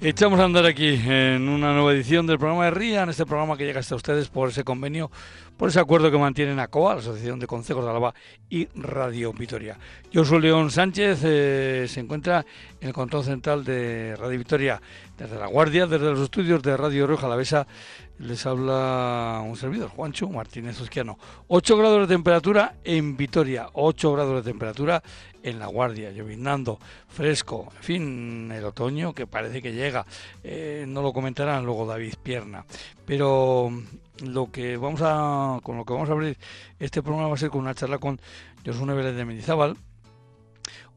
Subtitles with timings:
[0.00, 3.56] Echamos a andar aquí en una nueva edición del programa de RIA, en este programa
[3.56, 5.10] que llega hasta ustedes por ese convenio,
[5.56, 8.14] por ese acuerdo que mantienen ACOA, la Asociación de Consejos de Álava
[8.48, 9.76] y Radio Vitoria.
[10.12, 12.46] Yo soy León Sánchez, eh, se encuentra
[12.80, 14.80] en el control central de Radio Vitoria,
[15.18, 17.66] desde La Guardia, desde los estudios de Radio Rioja Alavesa,
[18.18, 21.18] les habla un servidor, Juancho Martínez Osquiano.
[21.46, 25.02] 8 grados de temperatura en Vitoria, 8 grados de temperatura
[25.42, 26.78] en La Guardia, llovinando,
[27.08, 30.04] fresco, en fin, el otoño que parece que llega.
[30.42, 32.64] Eh, no lo comentarán luego David Pierna.
[33.06, 33.70] Pero
[34.24, 36.36] lo que vamos a, con lo que vamos a abrir
[36.78, 38.20] este programa va a ser con una charla con
[38.64, 39.76] Josune Vélez de Mendizábal,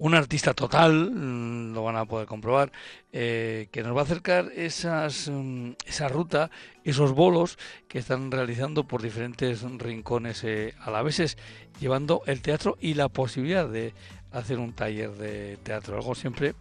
[0.02, 2.72] un artista total, mm, lo van a poder comprobar,
[3.14, 6.50] eh, que nos va a acercar esas, mm, esa ruta,
[6.84, 11.38] esos bolos que están realizando por diferentes rincones eh, alaveses,
[11.80, 13.94] llevando el teatro y la posibilidad de
[14.32, 16.56] hacer un taller de teatro, algo siempre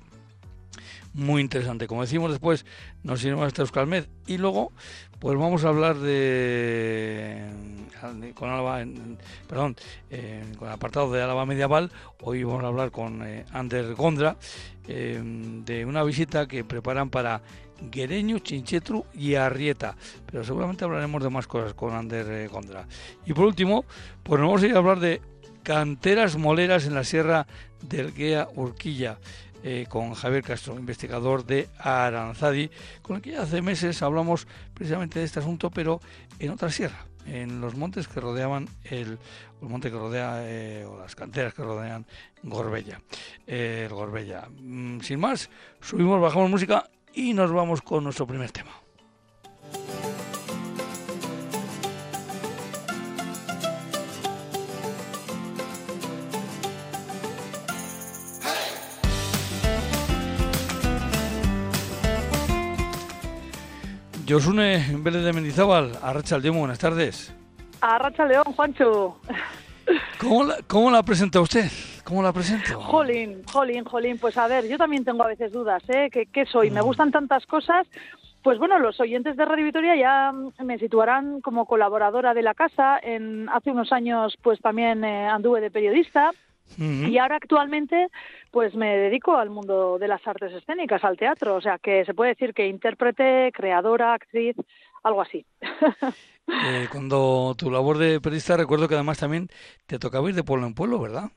[1.13, 1.87] muy interesante.
[1.87, 2.65] Como decimos después,
[3.03, 4.73] nos iremos hasta Euskalmed y luego
[5.19, 7.45] pues vamos a hablar de,
[8.35, 8.83] con Álava,
[9.47, 9.77] perdón,
[10.11, 11.91] eh, con el apartado de Álava Medieval.
[12.23, 14.37] Hoy vamos a hablar con eh, Ander Gondra
[14.89, 17.43] eh, de una visita que preparan para
[17.91, 19.95] Guereño, Chinchetru y Arrieta.
[20.25, 22.87] Pero seguramente hablaremos de más cosas con Ander Gondra.
[23.27, 23.85] Y por último,
[24.23, 25.21] pues nos vamos a ir a hablar de
[25.63, 27.47] canteras moleras en la Sierra
[27.83, 29.19] del Guea Urquilla.
[29.63, 32.71] Eh, con Javier Castro, investigador de Aranzadi,
[33.03, 36.01] con el que hace meses hablamos precisamente de este asunto, pero
[36.39, 39.19] en otra sierra, en los montes que rodeaban el,
[39.61, 42.07] monte que rodea eh, o las canteras que rodean
[42.43, 43.03] Gorbella,
[43.47, 44.49] eh, el Gorbella.
[44.61, 45.51] Mm, sin más,
[45.83, 48.73] subimos, bajamos música y nos vamos con nuestro primer tema.
[64.31, 67.35] Josune Vélez de Mendizábal, Arracha León, buenas tardes.
[67.81, 69.17] Arracha León, Juancho.
[70.21, 71.65] ¿Cómo la, ¿Cómo la presenta usted?
[72.05, 72.81] ¿Cómo la presento?
[72.81, 74.19] Jolín, jolín, jolín.
[74.19, 76.11] Pues a ver, yo también tengo a veces dudas, ¿eh?
[76.11, 76.71] ¿Qué, soy?
[76.71, 76.85] Me mm.
[76.85, 77.89] gustan tantas cosas.
[78.45, 80.33] Pues bueno, los oyentes de Radio Vitoria ya
[80.63, 83.01] me situarán como colaboradora de la casa.
[83.03, 86.31] En, hace unos años, pues también eh, anduve de periodista.
[86.79, 88.09] Y ahora actualmente,
[88.51, 91.57] pues me dedico al mundo de las artes escénicas, al teatro.
[91.57, 94.57] O sea, que se puede decir que intérprete, creadora, actriz,
[95.03, 95.45] algo así.
[96.65, 99.49] Eh, cuando tu labor de periodista, recuerdo que además también
[99.87, 101.31] te tocaba ir de pueblo en pueblo, ¿verdad?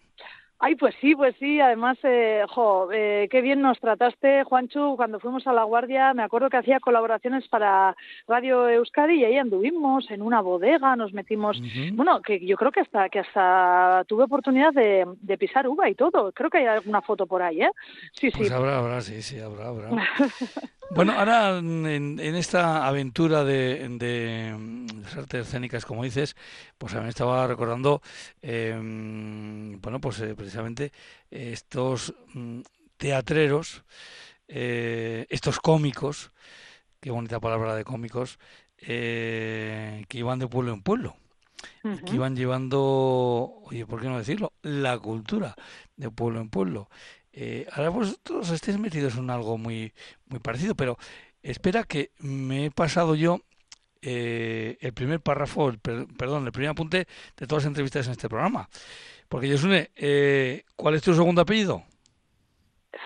[0.66, 1.60] Ay, pues sí, pues sí.
[1.60, 6.14] Además, eh, jo, eh, qué bien nos trataste, Juancho, cuando fuimos a La Guardia.
[6.14, 7.94] Me acuerdo que hacía colaboraciones para
[8.30, 11.62] Radio Euskadi y ahí anduvimos en una bodega, nos metimos.
[11.92, 16.32] Bueno, que yo creo que hasta que hasta tuve oportunidad de, pisar uva y todo.
[16.32, 17.72] Creo que hay alguna foto por ahí, ¿eh?
[18.14, 18.54] Sí, pues sí.
[18.54, 19.90] habrá, habrá, sí, sí, habrá, habrá.
[20.90, 24.56] Bueno, ahora en, esta aventura de,
[25.02, 26.36] las artes escénicas, como dices,
[26.78, 28.02] pues a mí me estaba recordando,
[28.42, 30.92] em, bueno, pues eh, precisamente
[31.32, 32.62] estos mm,
[32.98, 33.84] teatreros,
[34.48, 36.32] eh, estos cómicos,
[37.00, 38.38] qué bonita palabra de cómicos,
[38.78, 41.16] eh, que iban de pueblo en pueblo.
[42.06, 42.82] que iban llevando,
[43.64, 44.52] oye, ¿por qué no decirlo?
[44.62, 45.56] La cultura
[45.96, 46.90] de pueblo en pueblo.
[47.34, 49.92] Eh, ahora vosotros estéis metidos en algo muy,
[50.28, 50.98] muy parecido, pero
[51.42, 53.42] espera que me he pasado yo
[54.02, 57.08] eh, el primer párrafo, perdón, el primer apunte
[57.38, 58.70] de todas las entrevistas en este programa.
[59.30, 61.84] Porque Yosune, eh, ¿cuál es tu segundo apellido?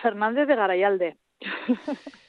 [0.01, 1.17] Fernández de Garayalde.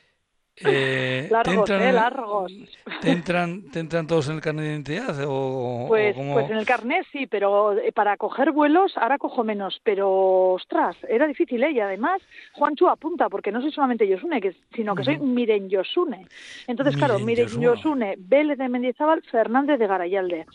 [0.65, 2.53] Eh, largos, ¿te entran, eh, largos.
[3.01, 5.25] ¿te entran, ¿Te entran todos en el carnet de identidad?
[5.27, 9.81] O, pues, pues en el carnet sí, pero eh, para coger vuelos ahora cojo menos.
[9.85, 11.73] Pero, ostras, era difícil, ¿eh?
[11.73, 12.21] Y además,
[12.53, 16.27] Juancho apunta, porque no soy solamente Yosune, que, sino que soy Miren Yosune.
[16.67, 20.47] Entonces, claro, Miren Yosune, Vélez de Mendizábal, Fernández de Garayalde.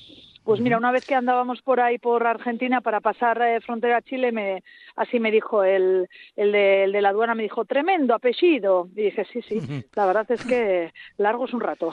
[0.43, 4.01] Pues mira, una vez que andábamos por ahí por Argentina para pasar eh, frontera a
[4.01, 4.61] Chile, me,
[4.95, 8.89] así me dijo el, el, de, el de la aduana, me dijo, tremendo apellido.
[8.95, 9.59] Y dije, sí, sí,
[9.95, 11.91] la verdad es que largo es un rato.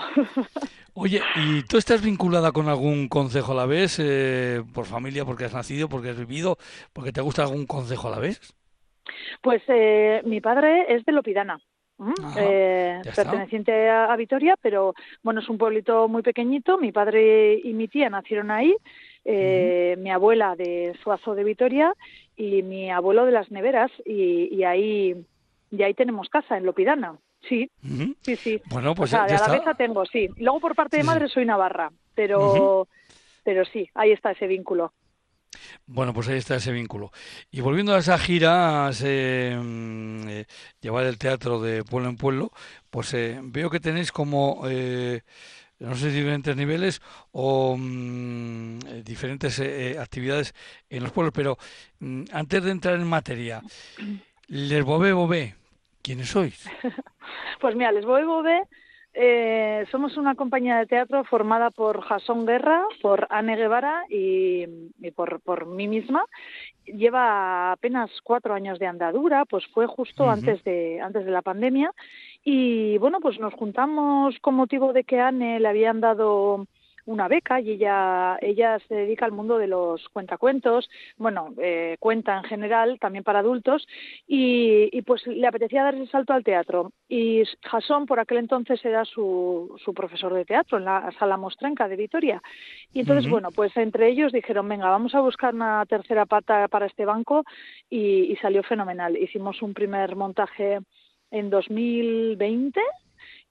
[0.94, 3.98] Oye, ¿y tú estás vinculada con algún consejo a la vez?
[4.00, 6.56] Eh, ¿Por familia, porque has nacido, porque has vivido,
[6.92, 8.54] porque te gusta algún consejo a la vez?
[9.42, 11.60] Pues eh, mi padre es de Lopidana
[12.36, 16.78] eh, perteneciente a, Vitoria, pero bueno, es un pueblito muy pequeñito.
[16.78, 18.74] Mi padre y mi tía nacieron ahí,
[19.24, 21.94] eh, mi abuela de Suazo de Vitoria
[22.36, 25.14] y mi abuelo de las Neveras, y, ahí
[25.70, 27.16] y ahí tenemos casa en Lopidana.
[27.48, 27.70] Sí,
[28.20, 28.60] sí, sí.
[28.66, 30.28] Bueno, pues de la tengo, sí.
[30.36, 32.86] Luego por parte de madre soy navarra, pero,
[33.44, 34.92] pero sí, ahí está ese vínculo.
[35.86, 37.12] Bueno, pues ahí está ese vínculo.
[37.50, 40.46] Y volviendo a esa gira, a mm, eh,
[40.80, 42.52] llevar el teatro de pueblo en pueblo,
[42.90, 45.22] pues eh, veo que tenéis como, eh,
[45.78, 47.00] no sé, diferentes niveles
[47.32, 49.60] o mm, diferentes
[49.98, 50.54] actividades
[50.88, 51.58] en los pueblos, pero
[52.00, 53.62] mm, antes de entrar en materia,
[54.48, 55.54] Les Bobé Bobé,
[56.02, 56.68] ¿quiénes sois?
[57.60, 58.62] pues mira, Les Bobé Bobé
[59.12, 64.66] eh, somos una compañía de teatro formada por Jason Guerra, por Anne Guevara y,
[65.14, 66.24] por, por, mí misma.
[66.86, 71.92] Lleva apenas cuatro años de andadura, pues fue justo antes, de, antes de la pandemia.
[72.44, 76.66] Y bueno, pues nos juntamos con motivo de que Anne le habían dado
[77.10, 82.36] una beca y ella, ella se dedica al mundo de los cuentacuentos, bueno, eh, cuenta
[82.38, 83.86] en general, también para adultos,
[84.28, 86.92] y, pues le apetecía dar ese salto al teatro.
[87.08, 91.88] Y Jason por aquel entonces era su, su profesor de teatro en la sala Mostrenca
[91.88, 92.40] de Vitoria.
[92.92, 96.86] Y entonces, bueno, pues entre ellos dijeron, venga, vamos a buscar una tercera pata para
[96.86, 97.44] este banco
[97.88, 99.16] y, y salió fenomenal.
[99.16, 100.78] Hicimos un primer montaje
[101.32, 102.80] en 2020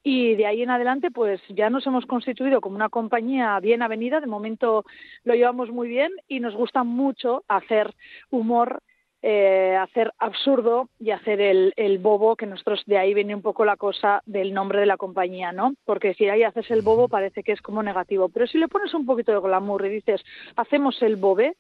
[0.04, 4.20] y de ahí en adelante pues ya nos hemos constituido como una compañía bien avenida,
[4.20, 4.86] de momento
[5.24, 7.94] lo llevamos muy bien y nos gusta mucho hacer
[8.30, 8.82] humor,
[9.22, 13.66] eh, hacer absurdo y hacer el, el, bobo, que nosotros de ahí viene un poco
[13.66, 15.74] la cosa del nombre de la compañía, ¿no?
[15.84, 18.94] Porque si ahí haces el bobo parece que es como negativo, pero si le pones
[18.94, 20.24] un poquito de glamour y dices
[20.56, 21.56] hacemos el bobe,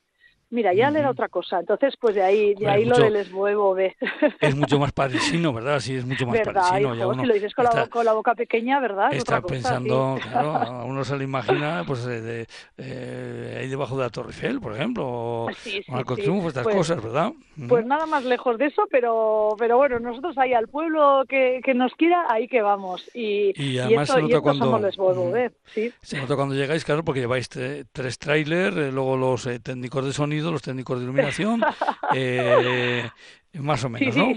[0.51, 1.59] Mira, ya le da otra cosa.
[1.59, 3.95] Entonces, pues de ahí, de ahí lo del esbuevo ve.
[4.41, 5.79] Es mucho más parisino, ¿verdad?
[5.79, 6.95] Sí, es mucho más ¿verdad, parisino.
[6.95, 9.13] ya uno si lo dices con, la, con, la, boca pequeña, ¿verdad?
[9.13, 12.47] Está pensando, claro, a uno se le imagina, pues, de,
[12.77, 16.63] eh, ahí debajo de la Torre Eiffel, por ejemplo, o pues sí, sí, Triunfo, estas
[16.63, 17.31] pues, cosas, ¿verdad?
[17.67, 21.73] Pues nada más lejos de eso, pero, pero bueno, nosotros ahí al pueblo que, que
[21.73, 23.09] nos quiera, ahí que vamos.
[23.13, 25.91] Y, y además se nota cuando, somos ¿sí?
[26.01, 30.13] Se nota cuando llegáis, claro, porque lleváis tres trailers, eh, luego los eh, técnicos de
[30.13, 31.61] sonido, los técnicos de iluminación,
[32.13, 33.09] eh,
[33.53, 34.33] más o menos, ¿no?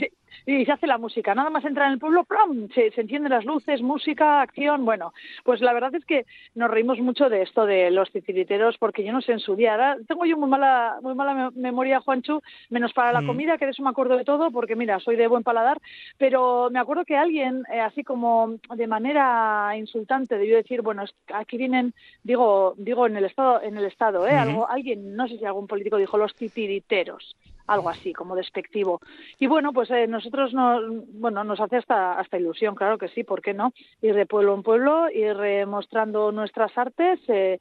[0.46, 1.34] Y se hace la música.
[1.34, 2.26] Nada más entrar en el pueblo,
[2.74, 4.84] Se, se, encienden las luces, música, acción.
[4.84, 5.12] Bueno,
[5.44, 9.12] pues la verdad es que nos reímos mucho de esto de los titiriteros, porque yo
[9.12, 9.72] no sé en su día.
[9.72, 12.40] Ahora tengo yo muy mala, muy mala memoria, Juanchu,
[12.70, 13.26] menos para la mm.
[13.26, 15.78] comida, que de eso me acuerdo de todo, porque mira, soy de buen paladar,
[16.18, 21.56] pero me acuerdo que alguien, eh, así como de manera insultante, debió decir, bueno, aquí
[21.56, 24.36] vienen, digo, digo en el estado, en el estado, ¿eh?
[24.36, 27.36] Algo, alguien, no sé si algún político dijo los titiriteros
[27.67, 29.00] algo así, como despectivo.
[29.38, 30.82] Y bueno, pues eh, nosotros nos,
[31.14, 33.73] bueno, nos hace hasta, hasta ilusión, claro que sí, ¿por qué no?
[34.00, 37.59] Ir de pueblo en pueblo, ir mostrando nuestras artes, eh,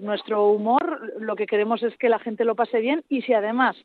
[0.00, 3.76] nuestro humor, lo que queremos es que la gente lo pase bien y si además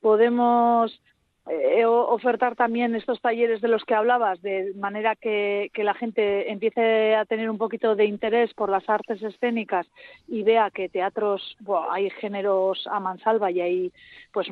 [0.00, 1.00] podemos
[1.46, 6.50] eh, ofertar también estos talleres de los que hablabas, de manera que, que, la gente
[6.50, 9.86] empiece a tener un poquito de interés por las artes escénicas
[10.26, 13.92] y vea que teatros, bueno, hay géneros a mansalva y hay
[14.32, 14.48] pues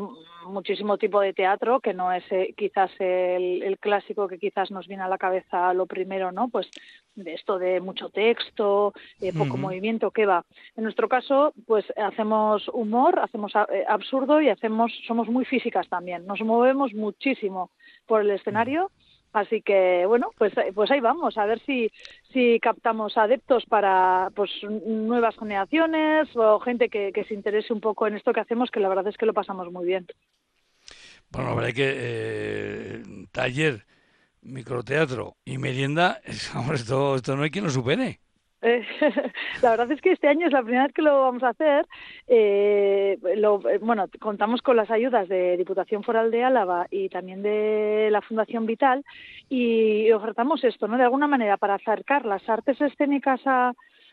[0.46, 4.86] muchísimo tipo de teatro, que no es eh, quizás el, el, clásico que quizás nos
[4.86, 6.48] viene a la cabeza lo primero, ¿no?
[6.48, 6.68] Pues
[7.14, 10.44] de esto de mucho texto, eh, poco movimiento, ¿qué va?
[10.76, 16.26] En nuestro caso, pues hacemos humor, hacemos eh, absurdo y hacemos, somos muy físicas también,
[16.26, 17.70] nos movemos muchísimo
[18.06, 18.90] por el escenario,
[19.32, 21.90] así que bueno, pues, pues ahí vamos, a ver si,
[22.32, 28.06] si captamos adeptos para pues nuevas generaciones o gente que, que se interese un poco
[28.06, 30.06] en esto que hacemos, que la verdad es que lo pasamos muy bien.
[31.30, 33.02] Bueno, la verdad que eh,
[33.32, 33.86] taller
[34.42, 38.20] microteatro y merienda, esto, esto no hay quien lo supere.
[38.62, 38.86] Eh,
[39.62, 41.86] la verdad es que este año es la primera vez que lo vamos a hacer.
[42.28, 47.42] Eh, lo, eh, bueno, contamos con las ayudas de Diputación Foral de Álava y también
[47.42, 49.04] de la Fundación Vital
[49.48, 50.96] y ofertamos esto, ¿no?
[50.96, 53.72] De alguna manera para acercar las artes escénicas a,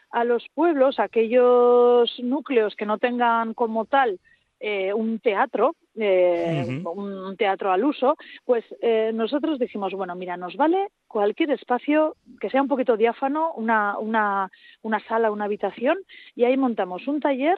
[0.10, 4.20] a los pueblos, aquellos núcleos que no tengan como tal
[4.62, 10.56] eh, un teatro, eh, un teatro al uso, pues eh, nosotros dijimos, bueno, mira, nos
[10.56, 14.52] vale cualquier espacio que sea un poquito diáfano, una, una,
[14.82, 15.98] una sala, una habitación,
[16.36, 17.58] y ahí montamos un taller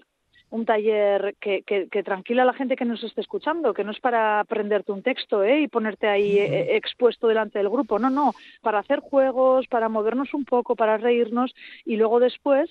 [0.51, 3.91] un taller que, que, que, tranquila a la gente que nos esté escuchando, que no
[3.91, 5.62] es para aprenderte un texto ¿eh?
[5.62, 10.43] y ponerte ahí expuesto delante del grupo, no, no, para hacer juegos, para movernos un
[10.43, 11.55] poco, para reírnos
[11.86, 12.69] y luego después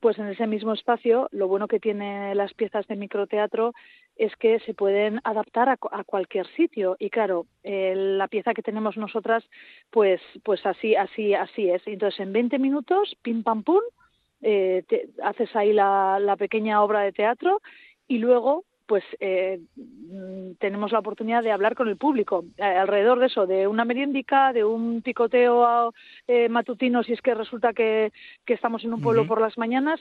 [0.00, 3.72] pues en ese mismo espacio lo bueno que tiene las piezas de microteatro
[4.16, 6.96] es que se pueden adaptar a, cualquier sitio.
[6.98, 9.44] Y claro eh, la pieza que tenemos nosotras
[9.90, 11.82] pues pues así así así es.
[11.86, 13.82] Entonces en 20 minutos pim pam pum
[14.42, 14.84] eh,
[15.22, 17.60] haces ahí la pequeña obra de teatro
[18.06, 23.20] y luego pues eh, mm, tenemos la oportunidad de hablar con el público eh, alrededor
[23.20, 25.92] de eso, de una meriendica, de un picoteo
[26.26, 28.10] eh, matutino si es que resulta que,
[28.46, 30.00] estamos en un pueblo por las mañanas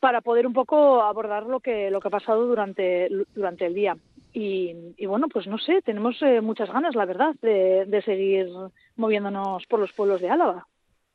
[0.00, 3.96] para poder un poco abordar lo que lo que ha pasado durante durante el día.
[4.32, 8.48] Y, bueno, pues no sé, tenemos eh, muchas ganas, la verdad, de, de seguir
[8.96, 10.66] moviéndonos por los pueblos de Álava.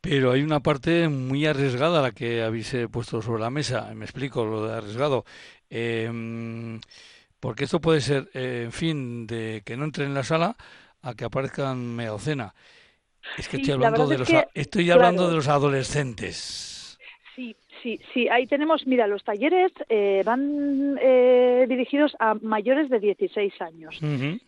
[0.02, 3.92] Pero hay una parte muy arriesgada la que habéis eh, puesto sobre la mesa.
[3.94, 5.26] Me explico lo de arriesgado.
[5.70, 6.80] Eh,
[7.42, 10.56] porque esto puede ser, eh, en fin, de que no entre en la sala
[11.02, 12.54] a que aparezcan media docena.
[13.38, 17.00] Es que estoy hablando de los estoy hablando de los adolescentes.
[17.36, 18.30] Sí, sí, sí.
[18.30, 24.00] Ahí tenemos, mira, los talleres eh, van eh, dirigidos a mayores de 16 años.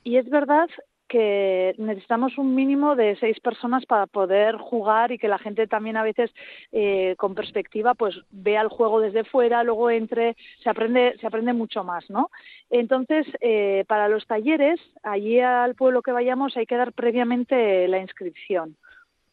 [0.04, 0.70] Y es verdad
[1.08, 5.98] que necesitamos un mínimo de seis personas para poder jugar y que la gente también
[5.98, 6.32] a veces
[6.72, 11.54] eh, con perspectiva pues vea el juego desde fuera, luego entre, se aprende, se aprende
[11.54, 12.32] mucho más, ¿no?
[12.70, 18.00] Entonces, eh, para los talleres, allí al pueblo que vayamos hay que dar previamente la
[18.00, 18.76] inscripción.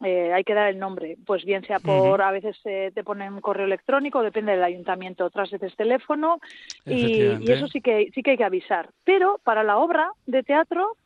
[0.03, 3.43] Eh, hay que dar el nombre, pues bien sea por, a veces te ponen un
[3.43, 6.41] correo electrónico, depende del ayuntamiento, otras veces teléfono,
[6.87, 8.89] y, y, eso sí que, sí que hay que avisar.
[9.05, 10.97] Pero para la obra de teatro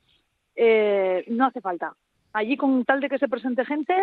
[0.56, 1.94] eh, no hace falta.
[2.32, 3.94] Allí con tal de que se presente gente,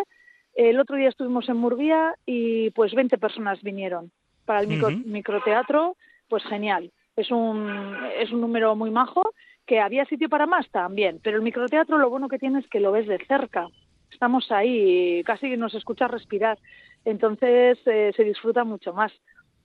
[0.53, 4.11] el otro día estuvimos en Murguía y pues 20 personas vinieron
[4.45, 4.67] para el
[5.05, 5.95] microteatro,
[6.27, 6.91] pues genial.
[7.15, 9.33] Es un, es un número muy majo,
[9.65, 12.79] que había sitio para más también, pero el microteatro lo bueno que tiene es que
[12.79, 13.67] lo ves de cerca.
[14.11, 16.57] Estamos ahí, casi nos escucha respirar.
[17.05, 19.11] Entonces eh, se disfruta mucho más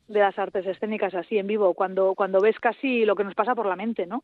[0.08, 3.54] de las artes escénicas así en vivo, cuando, cuando ves casi lo que nos pasa
[3.54, 4.22] por la mente, ¿no?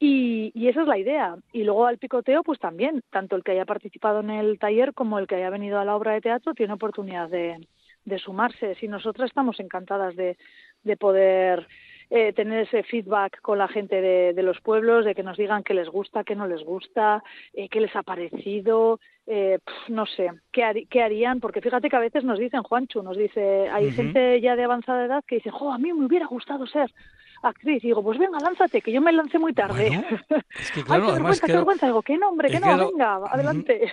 [0.00, 1.36] Y, y, esa es la idea.
[1.52, 5.18] Y luego al picoteo, pues también, tanto el que haya participado en el taller como
[5.18, 7.66] el que haya venido a la obra de teatro tiene oportunidad de,
[8.04, 8.76] de sumarse.
[8.76, 10.36] Si nosotras estamos encantadas de,
[10.84, 11.66] de poder
[12.10, 15.62] eh, tener ese feedback con la gente de, de, los pueblos, de que nos digan
[15.62, 20.30] qué les gusta, qué no les gusta, eh, qué les ha parecido, eh, no sé,
[20.50, 24.40] qué, qué, harían, porque fíjate que a veces nos dicen, Juanchu, nos dice, hay gente
[24.40, 26.90] ya de avanzada edad que dice, jo, a mí me hubiera gustado ser
[27.42, 27.82] actriz.
[27.84, 29.88] Y digo, pues venga, lánzate, que yo me lancé muy tarde.
[30.60, 31.86] es que claro, Ay, qué vergüenza, qué vergüenza.
[31.86, 33.92] Digo, qué nombre, que no, venga, adelante.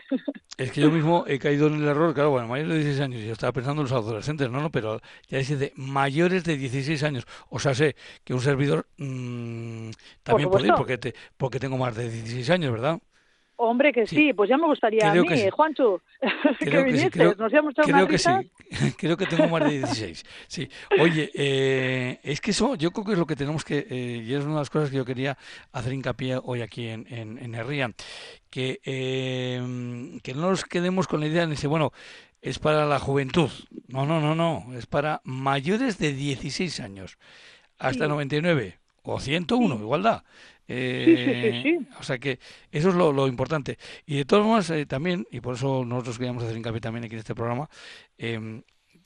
[0.58, 3.22] Es que yo mismo he caído en el error, claro, bueno, mayores de 16 años,
[3.22, 7.04] yo estaba pensando en los adolescentes, no, no, pero ya dice de mayores de 16
[7.04, 7.28] años.
[7.50, 9.90] O sea, sé que un servidor mmm,
[10.24, 13.00] también puede ir porque, te, porque tengo más de 16 años, ¿verdad?
[13.58, 15.50] Hombre, que sí, pues ya me gustaría creo a mí, sí.
[15.50, 16.02] Juancho,
[16.60, 17.10] que vinieses, sí.
[17.10, 18.30] creo, nos íbamos creo que sí,
[18.98, 20.26] creo que tengo más de 16.
[20.48, 20.70] Sí,
[21.00, 24.34] oye, eh, es que eso yo creo que es lo que tenemos que, eh, y
[24.34, 25.38] es una de las cosas que yo quería
[25.72, 27.92] hacer hincapié hoy aquí en, en, en Herría,
[28.50, 31.94] que, eh, que no nos quedemos con la idea de decir, bueno,
[32.42, 33.50] es para la juventud.
[33.88, 37.18] No, no, no, no, es para mayores de 16 años,
[37.78, 38.10] hasta sí.
[38.10, 40.24] 99 o 101, igualdad.
[40.68, 42.40] Eh, sí, sí, sí, o sea que
[42.72, 43.78] eso es lo, lo importante.
[44.06, 47.14] Y de todas formas, eh, también, y por eso nosotros queríamos hacer hincapié también aquí
[47.14, 47.70] en este programa,
[48.18, 48.62] eh,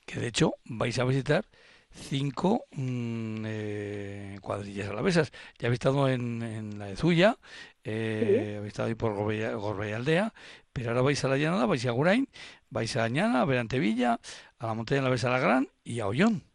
[0.06, 1.46] que de hecho vais a visitar
[1.92, 5.32] cinco mmm, eh, cuadrillas alavesas.
[5.58, 7.38] Ya habéis estado en, en la de Zuya,
[7.84, 10.34] eh, habéis estado ahí por Gorbella Aldea,
[10.74, 12.28] pero ahora vais a la Llanada, vais a Gurain,
[12.70, 14.20] vais a Añana, a Berantevilla,
[14.60, 16.49] a la Montaña de la Besa la Gran y a Ollón.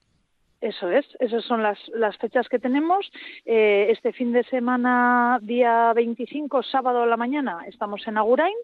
[0.64, 3.10] Eso es, esas son las, las fechas que tenemos.
[3.44, 8.56] Eh, este fin de semana, día 25, sábado a la mañana, estamos en Agurain.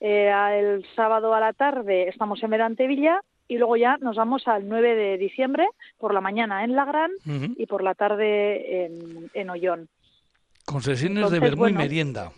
[0.00, 4.68] Eh, el sábado a la tarde estamos en Merantevilla y luego ya nos vamos al
[4.68, 5.66] 9 de diciembre
[5.96, 7.54] por la mañana en La Gran uh -huh.
[7.56, 9.88] y por la tarde en, en Ollón.
[10.66, 12.32] Con sesiones de bueno, y merienda.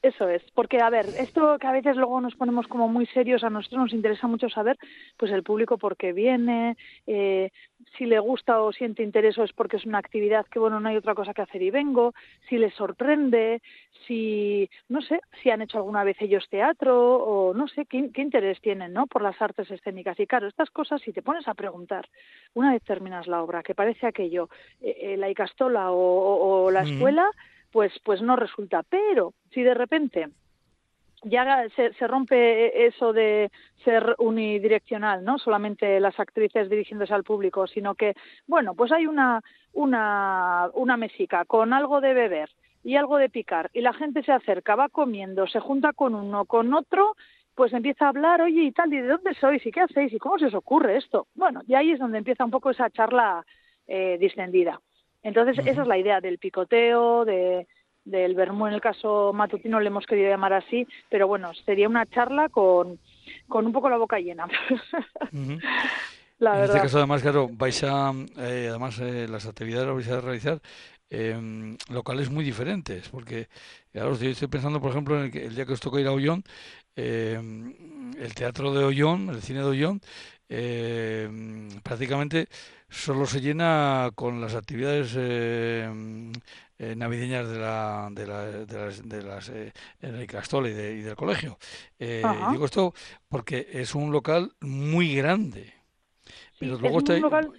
[0.00, 3.42] Eso es, porque a ver, esto que a veces luego nos ponemos como muy serios,
[3.42, 4.78] a nosotros nos interesa mucho saber,
[5.16, 6.76] pues el público por qué viene,
[7.08, 7.50] eh,
[7.96, 10.88] si le gusta o siente interés o es porque es una actividad que bueno no
[10.88, 12.14] hay otra cosa que hacer y vengo,
[12.48, 13.60] si les sorprende,
[14.06, 18.22] si no sé, si han hecho alguna vez ellos teatro o no sé qué, qué
[18.22, 19.08] interés tienen, ¿no?
[19.08, 22.08] Por las artes escénicas y claro estas cosas si te pones a preguntar
[22.54, 24.48] una vez terminas la obra que parece aquello
[24.80, 28.82] eh, eh, la Icastola o, o, o la escuela mm pues pues no resulta.
[28.82, 30.28] Pero si de repente
[31.24, 33.50] ya se, se, rompe eso de
[33.84, 38.14] ser unidireccional, no solamente las actrices dirigiéndose al público, sino que,
[38.46, 42.50] bueno, pues hay una, una, una mesica con algo de beber
[42.84, 46.44] y algo de picar y la gente se acerca, va comiendo, se junta con uno,
[46.44, 47.16] con otro,
[47.54, 49.64] pues empieza a hablar, oye, y tal, ¿y de dónde sois?
[49.66, 50.12] ¿Y qué hacéis?
[50.12, 51.26] ¿Y cómo se os ocurre esto?
[51.34, 53.44] Bueno, y ahí es donde empieza un poco esa charla
[53.88, 54.80] eh, distendida.
[55.22, 55.70] Entonces, uh -huh.
[55.70, 57.66] esa es la idea del picoteo, de,
[58.04, 62.06] del Bermú, en el caso matutino le hemos querido llamar así, pero bueno, sería una
[62.06, 62.98] charla con,
[63.46, 64.46] con un poco la boca llena.
[64.46, 65.62] Uh -huh.
[66.38, 66.76] la en verdad.
[66.76, 70.60] este caso, además, claro, vais a, eh, además, eh, las actividades las vais a realizar
[71.10, 73.48] eh, locales muy diferentes, porque,
[73.92, 76.06] claro, yo estoy pensando, por ejemplo, en el, que, el día que os toca ir
[76.06, 76.44] a Ollón,
[76.96, 77.40] eh,
[78.18, 80.00] el teatro de Ollón, el cine de Ollón,
[80.48, 81.28] eh,
[81.82, 82.48] prácticamente
[82.88, 85.88] solo se llena con las actividades eh,
[86.80, 91.16] eh, navideñas de la de, la, de las, de las eh, y, de, y, del
[91.16, 91.58] colegio.
[91.98, 92.94] Eh, digo esto
[93.28, 95.72] porque es un local muy grande.
[96.60, 97.52] Pero luego es un local,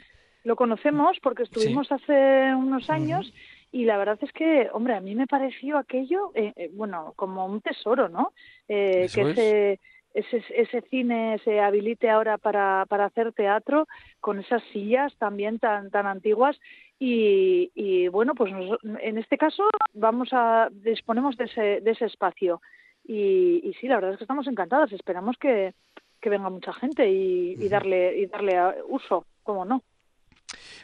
[0.46, 3.34] lo conocemos porque estuvimos hace unos años.
[3.72, 7.62] Y la verdad es que, hombre, a mí me pareció aquello, eh, bueno, como un
[7.62, 8.34] tesoro, ¿no?
[8.68, 9.80] que ese,
[10.14, 13.88] ese, ese cine se habilite ahora para, para hacer teatro
[14.20, 16.60] con esas sillas también tan, tan antiguas
[16.98, 18.54] y, y bueno, pues
[19.02, 19.64] en este caso
[19.94, 22.62] vamos a disponemos de ese, de ese espacio
[23.10, 24.92] y, y sí, la verdad es que estamos encantadas.
[24.92, 25.74] Esperamos que,
[26.22, 29.82] que venga mucha gente y, y darle y darle uso, como no.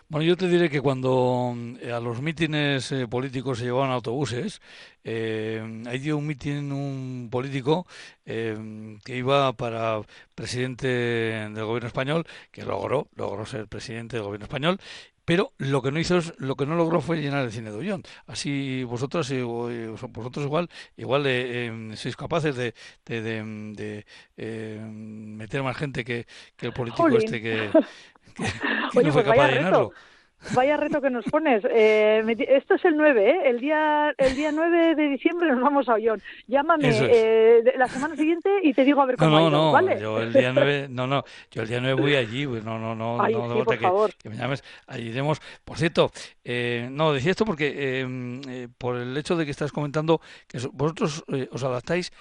[0.07, 4.61] Bueno, yo te diré que cuando eh, a los mítines eh, políticos se llevaban autobuses,
[5.03, 7.87] eh, ahí dio un mitin un político
[8.25, 8.55] eh,
[9.03, 10.01] que iba para
[10.35, 14.79] presidente del gobierno español, que logró, logró ser presidente del gobierno español,
[15.25, 17.77] pero lo que no hizo es, lo que no logró fue llenar el cine de
[17.77, 18.03] Ullón.
[18.27, 19.31] Así vosotros
[20.09, 21.23] vosotros igual igual
[21.95, 22.73] sois capaces de,
[23.05, 24.05] de,
[24.37, 27.69] meter más gente que, que el político este que,
[28.95, 29.91] Oye, pues vaya reto.
[30.53, 31.63] Vaya reto que nos pones.
[31.69, 33.49] Eh, esto es el 9, ¿eh?
[33.49, 36.21] El día, el día 9 de diciembre nos vamos a Ollón.
[36.47, 40.21] Llámame eh, la semana siguiente y te digo a ver cómo no, no, no, Yo
[40.21, 42.45] el día 9, no, no, yo el día 9 voy allí.
[42.45, 44.13] Pues no, no, no, no, por favor.
[44.15, 44.63] Que, me llames.
[44.87, 45.41] Allí iremos.
[45.63, 46.11] Por cierto,
[46.43, 50.59] eh, no, decía esto porque em, eh, por el hecho de que estás comentando que
[50.73, 52.11] vosotros eh, os adaptáis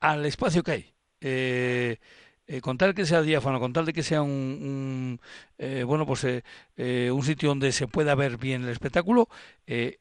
[0.00, 0.94] al espacio que hay.
[1.20, 1.96] Eh,
[2.52, 5.18] eh, con tal que sea diáfano, con tal de que sea un,
[5.56, 6.42] eh, bueno pues eh,
[6.76, 9.28] eh, un sitio donde se pueda ver bien el espectáculo,
[9.66, 9.98] eh,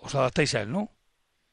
[0.00, 0.88] os adaptáis a él, ¿no?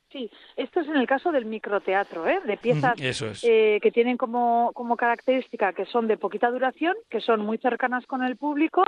[0.09, 2.39] Sí, esto es en el caso del microteatro, ¿eh?
[2.45, 2.95] de piezas
[3.41, 8.23] que tienen como, como característica que son de poquita duración, que son muy cercanas con
[8.23, 8.83] el público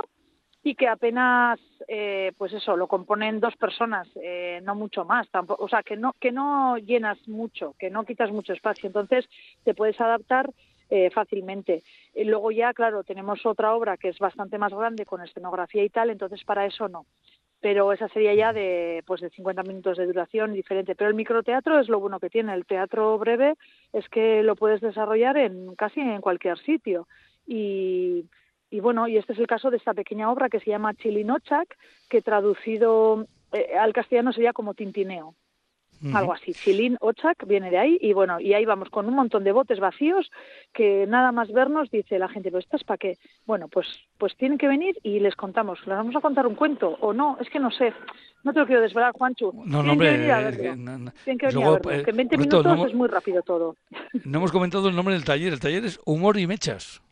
[0.62, 5.64] y que apenas eh, pues eso lo componen dos personas eh, no mucho más tampoco
[5.64, 8.86] o sea que no que no llenas mucho que no quitas mucho espacio.
[8.86, 9.26] Entonces
[9.64, 10.50] te puedes adaptar
[10.90, 11.82] eh, fácilmente.
[12.14, 15.88] Y luego ya claro tenemos otra obra que es bastante más grande con escenografía y
[15.88, 17.06] tal entonces para eso no.
[17.60, 20.94] Pero esa sería ya de pues de 50 minutos de duración diferente.
[20.94, 22.54] Pero el microteatro es lo bueno que tiene.
[22.54, 23.54] El teatro breve
[23.92, 27.06] es que lo puedes desarrollar en casi en cualquier sitio.
[27.46, 28.24] Y
[28.70, 31.76] y bueno, y este es el caso de esta pequeña obra que se llama Chilinochak,
[32.08, 35.34] que traducido eh, al castellano sería como tintineo.
[36.14, 39.44] Algo así, Chilin Ochak viene de ahí y bueno, y ahí vamos con un montón
[39.44, 40.30] de botes vacíos
[40.72, 43.18] que nada más vernos dice la gente, pero ¿estás para qué?
[43.44, 46.96] Bueno, pues pues tienen que venir y les contamos, les vamos a contar un cuento
[47.00, 47.92] o no, es que no sé,
[48.44, 49.52] no te lo quiero desvelar, Juancho.
[49.52, 53.42] No, no, hombre, Tienen que venir a verlo, que en 20 minutos es muy rápido
[53.42, 53.76] todo.
[54.24, 57.02] No hemos comentado el nombre del taller, el taller es Humor y Mechas.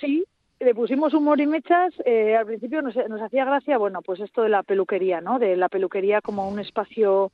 [0.00, 0.24] Sí,
[0.60, 4.50] le pusimos humor y mechas, eh, al principio nos, hacía gracia, bueno, pues esto de
[4.50, 5.38] la peluquería, ¿no?
[5.38, 7.32] De la peluquería como un espacio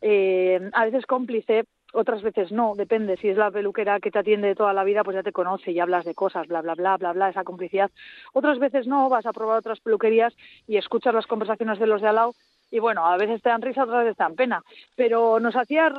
[0.00, 3.16] eh, a veces cómplice, otras veces no, depende.
[3.16, 5.78] Si es la peluquera que te atiende toda la vida, pues ya te conoce y
[5.78, 7.90] hablas de cosas, bla, bla, bla, bla, bla, esa complicidad.
[8.32, 10.34] Otras veces no, vas a probar otras peluquerías
[10.66, 12.34] y escuchas las conversaciones de los de al lado
[12.70, 14.62] y bueno, a veces te dan risa, otras veces te dan pena,
[14.96, 15.92] pero nos hacía,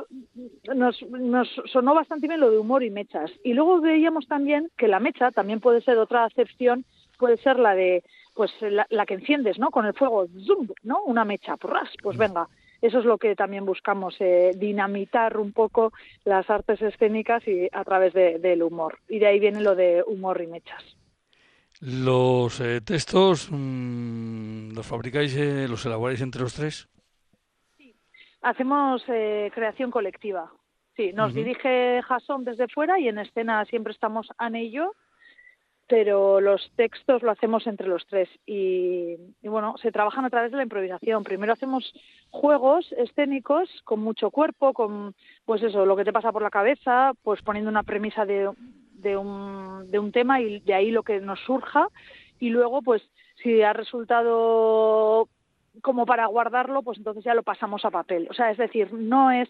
[0.74, 3.30] nos, nos sonó bastante bien lo de humor y mechas.
[3.42, 6.84] Y luego veíamos también que la mecha también puede ser otra acepción,
[7.18, 8.04] puede ser la de,
[8.34, 9.70] pues la, la que enciendes, ¿no?
[9.70, 11.02] Con el fuego, zoom, ¿no?
[11.04, 11.90] Una mecha, ¡pras!
[12.02, 12.48] pues venga.
[12.82, 15.92] Eso es lo que también buscamos, eh, dinamitar un poco
[16.24, 18.98] las artes escénicas y a través de, del humor.
[19.08, 20.82] Y de ahí viene lo de humor y mechas.
[21.80, 26.88] ¿Los eh, textos mmm, los fabricáis, eh, los elaboráis entre los tres?
[27.78, 27.94] Sí,
[28.42, 30.52] hacemos eh, creación colectiva.
[30.94, 31.36] Sí, nos uh -huh.
[31.36, 34.92] dirige Jason desde fuera y en escena siempre estamos Anne y yo,
[35.88, 40.50] pero los textos lo hacemos entre los tres y, y, bueno, se trabajan a través
[40.50, 41.24] de la improvisación.
[41.24, 41.94] Primero hacemos
[42.28, 45.14] juegos escénicos con mucho cuerpo, con
[45.46, 48.50] pues eso, lo que te pasa por la cabeza, pues poniendo una premisa de
[49.00, 51.88] de un, de un tema y de ahí lo que nos surja.
[52.38, 53.02] Y luego pues
[53.42, 55.28] si ha resultado
[55.82, 58.28] como para guardarlo pues entonces ya lo pasamos a papel.
[58.30, 59.48] O sea es decir no es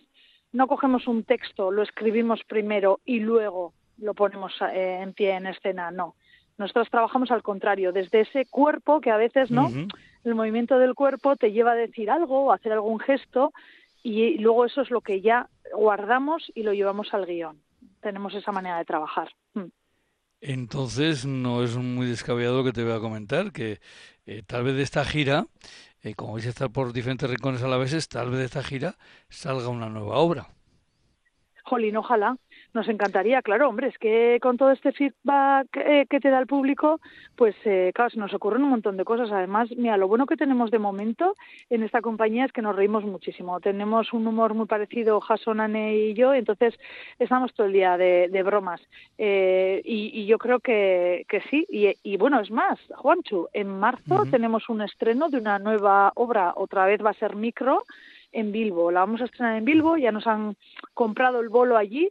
[0.52, 5.46] no cogemos un texto lo escribimos primero y luego lo ponemos eh, en pie en
[5.46, 6.14] escena no.
[6.58, 9.88] Nosotros trabajamos al contrario desde ese cuerpo que a veces no uh -huh.
[10.24, 13.52] el movimiento del cuerpo te lleva a decir algo o hacer algún gesto
[14.02, 17.56] y luego eso es lo que ya guardamos y lo llevamos al guion
[18.00, 19.30] tenemos esa manera de trabajar.
[19.54, 19.66] Mm.
[20.40, 23.80] Entonces, no es muy descabellado lo que te voy a comentar, que
[24.24, 25.46] eh, tal vez de esta gira,
[26.02, 28.62] eh, como vais a estar por diferentes rincones a la vez, tal vez de esta
[28.62, 28.96] gira
[29.28, 30.48] salga una nueva obra.
[31.64, 32.36] Jolín, ojalá.
[32.72, 36.46] Nos encantaría, claro, hombre, es que con todo este feedback eh, que te da el
[36.46, 37.00] público,
[37.36, 39.30] pues eh, claro, se nos ocurren un montón de cosas.
[39.32, 41.34] Además, mira, lo bueno que tenemos de momento
[41.68, 43.60] en esta compañía es que nos reímos muchísimo.
[43.60, 46.78] Tenemos un humor muy parecido, Jason, Anne y yo, entonces
[47.18, 48.80] estamos todo el día de, bromas.
[49.18, 51.66] Eh, y, yo creo que, que sí.
[51.70, 56.86] Y, bueno, es más, Juanchu, en marzo tenemos un estreno de una nueva obra, otra
[56.86, 57.84] vez va a ser micro,
[58.32, 58.90] en Bilbo.
[58.90, 60.56] La vamos a estrenar en Bilbo, ya nos han
[60.94, 62.10] comprado el bolo allí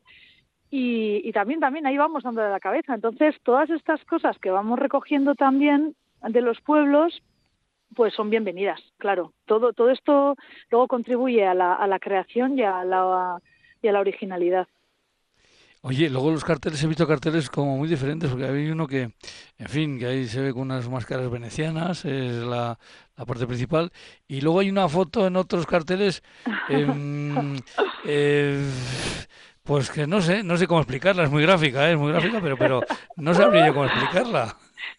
[0.71, 2.93] y, también, también ahí vamos dándole la cabeza.
[2.93, 7.21] Entonces, todas estas cosas que vamos recogiendo también de los pueblos,
[7.95, 9.33] pues son bienvenidas, claro.
[9.45, 10.35] Todo, todo esto
[10.69, 13.39] luego contribuye a la, a la creación y a la,
[13.81, 14.67] y a la originalidad.
[15.81, 19.11] Oye, luego los carteles, he visto carteles como muy diferentes, porque hay uno que,
[19.57, 22.77] en fin, que ahí se ve con unas máscaras venecianas, es la,
[23.15, 23.89] la parte principal,
[24.27, 26.21] y luego hay una foto en otros carteles,
[26.69, 27.57] em,
[28.03, 28.69] eh,
[29.69, 31.91] pues que no sé, no sé cómo explicarla, es muy gráfica, ¿eh?
[31.91, 32.81] es muy gráfica, pero, pero
[33.17, 34.55] no sabría yo cómo explicarla.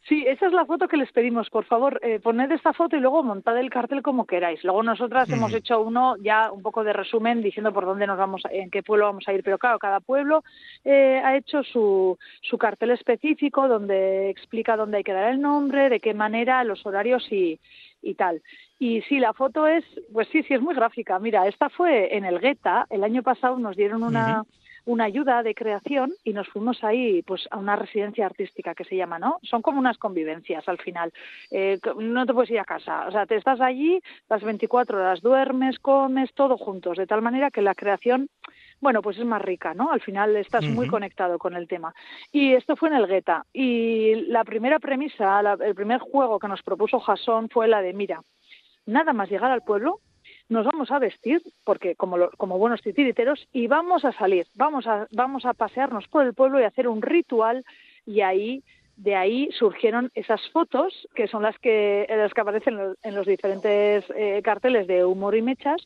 [0.09, 1.51] Sí, esa es la foto que les pedimos.
[1.51, 4.63] Por favor, eh, poned esta foto y luego montad el cartel como queráis.
[4.65, 8.43] Luego nosotras hemos hecho uno ya un poco de resumen diciendo por dónde nos vamos,
[8.51, 9.43] en qué pueblo vamos a ir.
[9.43, 10.43] Pero claro, cada pueblo
[10.85, 15.89] eh, ha hecho su, su cartel específico donde explica dónde hay que dar el nombre,
[15.89, 17.61] de qué manera, los horarios y,
[18.03, 18.43] y tal.
[18.79, 21.19] Y sí, la foto es, pues sí, sí, es muy gráfica.
[21.19, 22.87] Mira, esta fue en el Guetta.
[22.91, 24.45] El año pasado nos dieron una
[24.91, 28.97] una ayuda de creación y nos fuimos ahí pues a una residencia artística que se
[28.97, 29.39] llama, ¿no?
[29.43, 31.13] Son como unas convivencias al final.
[31.51, 35.21] Eh, no te puedes ir a casa, o sea, te estás allí las 24 horas,
[35.21, 38.29] duermes, comes, todo juntos, de tal manera que la creación
[38.81, 39.93] bueno, pues es más rica, ¿no?
[39.93, 41.95] Al final estás muy conectado con el tema.
[42.33, 43.45] Y esto fue en el Guetta.
[43.53, 48.23] Y la primera premisa, el primer juego que nos propuso Jason fue la de, mira,
[48.87, 50.01] nada más llegar al pueblo,
[50.51, 55.07] nos vamos a vestir, porque como, como buenos titiriteros, y vamos a salir, vamos a,
[55.13, 57.65] vamos a pasearnos por el pueblo y hacer un ritual,
[58.05, 58.63] y ahí
[58.97, 64.05] de ahí surgieron esas fotos que son las que las que aparecen en los, diferentes
[64.15, 65.81] eh, carteles de humor y mechas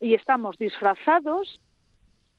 [0.00, 1.60] y estamos disfrazados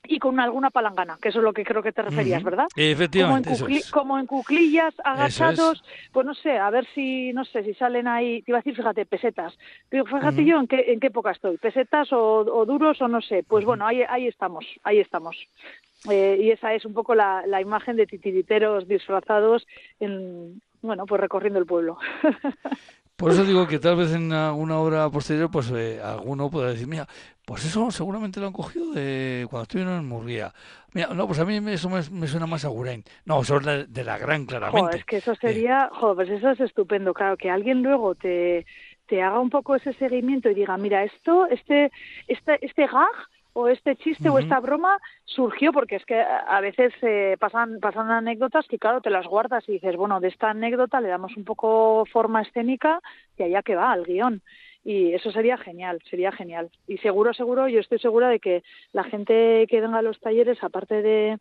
[0.07, 2.67] y con alguna palangana, que eso es lo que creo que te referías, ¿verdad?
[2.75, 3.51] Efectivamente.
[3.91, 8.41] Como en, cuclillas, agachados, pues no sé, a ver si, no sé, si salen ahí,
[8.41, 9.57] te iba a decir, fíjate, pesetas.
[9.89, 13.43] Fíjate yo en qué, en qué época estoy, pesetas o, duros o no sé.
[13.47, 15.37] Pues bueno, ahí, ahí estamos, ahí estamos.
[16.09, 19.65] Eh, y esa es un poco la, la imagen de titiriteros disfrazados
[19.99, 21.97] en, bueno, pues recorriendo el pueblo.
[23.15, 26.85] Por eso digo que tal vez en una, obra posterior, pues eh, alguno pueda decir,
[26.85, 27.07] mira,
[27.45, 30.53] pues eso seguramente lo han cogido de cuando estuvieron en Murguía.
[30.93, 33.03] Mira, no, pues a mí eso me, suena más a Gurain.
[33.25, 34.81] No, eso es de, la gran, claramente.
[34.81, 37.13] Joder, es que eso sería, joder, pues eso es estupendo.
[37.13, 38.65] Claro, que alguien luego te,
[39.07, 41.91] te haga un poco ese seguimiento y diga, mira, esto, este,
[42.27, 43.27] este, este gag
[43.57, 48.11] o este chiste o esta broma surgió porque es que a veces eh, pasan, pasan
[48.11, 51.45] anécdotas que claro te las guardas y dices, bueno, de esta anécdota le damos un
[51.45, 52.99] poco forma escénica
[53.37, 54.41] y allá que va, al guion.
[54.85, 56.69] Y eso sería genial, sería genial.
[56.87, 60.63] Y seguro, seguro, yo estoy segura de que la gente que venga a los talleres,
[60.63, 61.39] aparte de,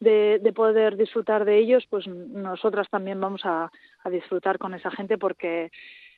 [0.00, 3.70] de, poder disfrutar de ellos, pues nosotras también vamos a,
[4.04, 5.70] a disfrutar con esa gente porque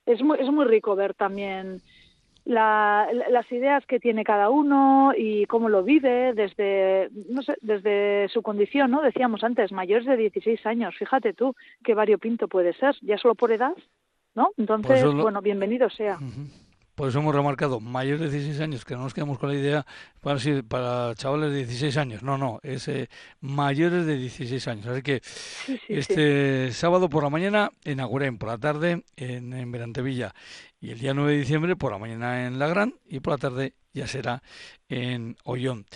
[0.07, 1.81] es muy, es muy rico ver también
[2.45, 8.29] la, las ideas que tiene cada uno y cómo lo vive desde, no sé, desde
[8.29, 9.03] su condición, ¿no?
[9.03, 11.55] Decíamos antes, mayores de 16 años, fíjate tú
[11.85, 13.75] qué variopinto puede ser, ya solo por edad,
[14.35, 14.51] ¿no?
[14.57, 16.19] Entonces, bueno, bienvenido sea.
[16.95, 19.87] Por eso hemos remarcado mayores de 16 años, que no nos quedemos con la idea
[20.21, 20.39] para,
[20.69, 22.23] para chavales de 16 años.
[22.23, 23.09] No, no, es eh,
[23.41, 24.87] mayores de 16 años.
[24.87, 25.23] Así que
[25.89, 30.35] este sábado por la mañana en Agurén, por la tarde en, en Verantevilla
[30.79, 33.39] y el día 9 de diciembre por la mañana en La Gran y por la
[33.39, 34.43] tarde ya será
[34.91, 35.87] en Ollón.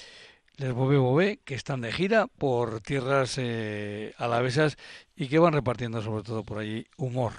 [0.57, 4.79] Les Bobé Bobé, que están de gira por tierras eh, alavesas
[5.17, 7.33] y que van repartiendo sobre todo por allí humor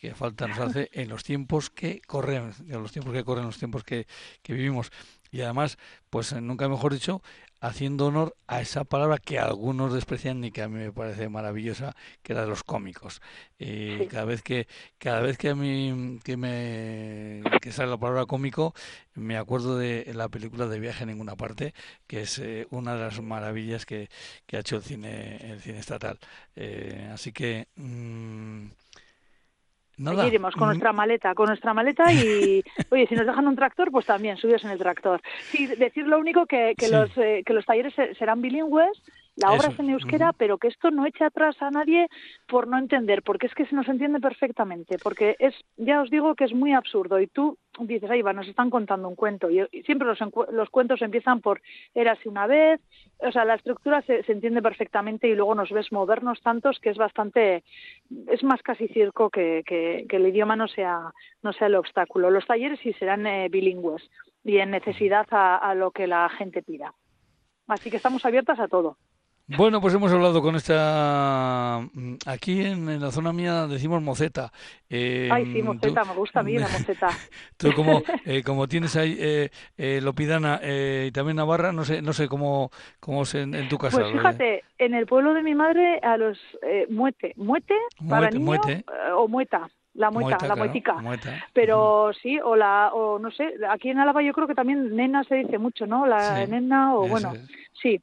[0.00, 3.58] que falta nos hace en los tiempos que corren, en los tiempos que corren, los
[3.58, 4.06] tiempos que,
[4.42, 4.90] que vivimos.
[5.30, 5.76] Y además,
[6.10, 7.22] pues nunca mejor dicho,
[7.60, 11.96] haciendo honor a esa palabra que algunos desprecian y que a mí me parece maravillosa,
[12.22, 13.20] que era de los cómicos.
[13.58, 18.26] Y cada vez que cada vez que a mí que me que sale la palabra
[18.26, 18.74] cómico,
[19.14, 21.74] me acuerdo de la película de Viaje a ninguna parte,
[22.06, 24.08] que es eh, una de las maravillas que,
[24.46, 26.18] que, ha hecho el cine el cine estatal.
[26.56, 28.66] Eh, así que mm,
[29.98, 30.26] Nada.
[30.26, 34.06] iremos con nuestra maleta, con nuestra maleta y, oye, si nos dejan un tractor, pues
[34.06, 35.20] también, subidos en el tractor.
[35.50, 39.02] Sí, decir lo único que, que los, eh, que los talleres serán bilingües
[39.40, 42.08] La obra es en euskera, pero que esto no eche atrás a nadie
[42.48, 46.34] por no entender, porque es que se nos entiende perfectamente, porque es, ya os digo
[46.34, 49.64] que es muy absurdo y tú dices, ahí va, nos están contando un cuento y,
[49.84, 50.18] siempre los,
[50.50, 51.60] los, cuentos empiezan por
[51.94, 52.80] era así una vez,
[53.18, 56.90] o sea, la estructura se, se, entiende perfectamente y luego nos ves movernos tantos que
[56.90, 57.62] es bastante,
[58.26, 62.30] es más casi circo que, que, que el idioma no sea, no sea el obstáculo.
[62.30, 64.02] Los talleres sí serán eh, bilingües
[64.42, 66.92] y en necesidad a, a lo que la gente pida.
[67.68, 68.96] Así que estamos abiertas a todo.
[69.56, 71.80] Bueno, pues hemos hablado con esta.
[71.94, 74.52] Mm, aquí en, la zona mía decimos moceta.
[74.90, 77.08] Eh, Ay, sí, moceta, me gusta a mí la moceta.
[77.56, 82.02] Tú, como, eh, como tienes ahí eh, eh Lopidana eh, y también Navarra, no sé
[82.02, 83.96] no sé cómo, cómo es en, tu casa.
[83.96, 86.38] Pues fíjate, en el pueblo de mi madre, a los
[86.90, 87.74] muete, muete,
[88.06, 88.60] para niño,
[89.16, 90.96] o mueta la mueta, la muetica.
[91.52, 95.24] Pero sí, o la, o no sé, aquí en Álava yo creo que también nena
[95.24, 96.06] se dice mucho, ¿no?
[96.06, 97.32] La nena, o bueno,
[97.82, 98.00] sí,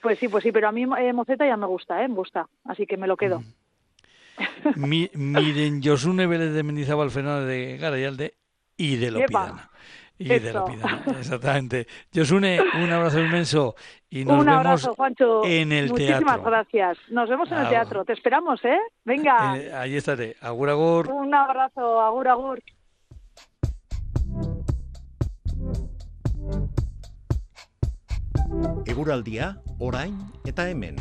[0.00, 2.08] pues sí, pues sí, pero a mí eh, Moceta ya me gusta, ¿eh?
[2.08, 3.42] Me gusta, así que me lo quedo.
[4.76, 8.34] Mi, miren, Josune Vélez de Mendizábal Fernando de Garayalde
[8.76, 9.70] y de Lopidana.
[10.16, 11.86] Y de Lopidana, exactamente.
[12.14, 13.74] Josune, un abrazo inmenso
[14.10, 15.44] y nos un abrazo, vemos Juancho.
[15.44, 16.26] en el Muchísimas teatro.
[16.26, 16.98] Muchísimas gracias.
[17.10, 18.04] Nos vemos en el teatro.
[18.04, 18.78] Te esperamos, ¿eh?
[19.04, 19.56] Venga.
[19.56, 20.36] Eh, ahí estaré.
[20.40, 21.10] Agur, agur.
[21.10, 22.00] Un abrazo.
[22.00, 22.62] Agur, agur.
[28.86, 30.96] Eguraldia, orain eta hemen.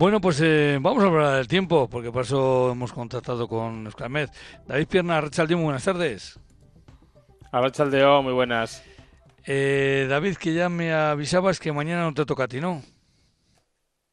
[0.00, 4.30] Bueno, pues eh, vamos a hablar del tiempo, porque por eso hemos contactado con Euskalmed.
[4.66, 6.40] David Pierna, muy buenas tardes.
[7.52, 8.82] Arrachaldeo, muy buenas.
[9.44, 12.82] Eh, David, que ya me avisabas que mañana no te toca a ti, ¿no?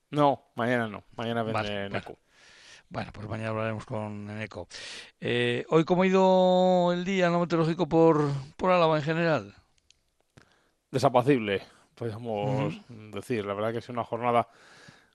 [0.09, 1.03] No, mañana no.
[1.15, 2.17] Mañana vendré Neco.
[2.89, 4.67] Bueno, pues mañana hablaremos con Eneco.
[5.19, 9.55] Eh, ¿Hoy cómo ha ido el día no meteorológico por, por Álava en general?
[10.89, 11.63] Desapacible,
[11.95, 12.79] podríamos
[13.11, 13.45] decir.
[13.45, 14.47] La verdad que es una jornada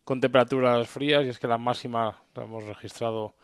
[0.04, 3.35] con temperaturas frías y es que la máxima la hemos registrado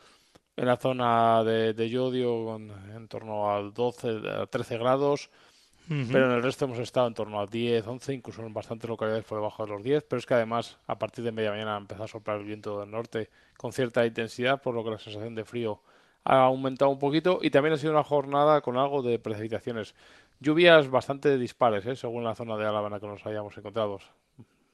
[0.56, 5.30] en la zona de, de Yodio en torno al 12, a 13 grados
[5.88, 9.24] pero en el resto hemos estado en torno a 10, 11, incluso en bastantes localidades
[9.24, 11.78] por debajo de los 10, pero es que además a partir de media mañana ha
[11.78, 15.34] empezado a soplar el viento del norte con cierta intensidad, por lo que la sensación
[15.34, 15.80] de frío
[16.24, 19.94] ha aumentado un poquito y también ha sido una jornada con algo de precipitaciones.
[20.40, 21.96] Lluvias bastante dispares, ¿eh?
[21.96, 23.98] según la zona de Álava que nos hayamos encontrado.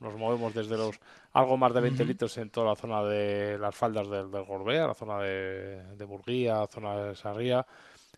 [0.00, 0.98] Nos movemos desde los
[1.32, 4.88] algo más de 20 litros en toda la zona de las faldas del, del Gorbea,
[4.88, 7.64] la zona de, de Burguía, zona de Sarría,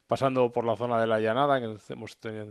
[0.07, 2.47] pasando por la zona de la llanada, que hemos tenido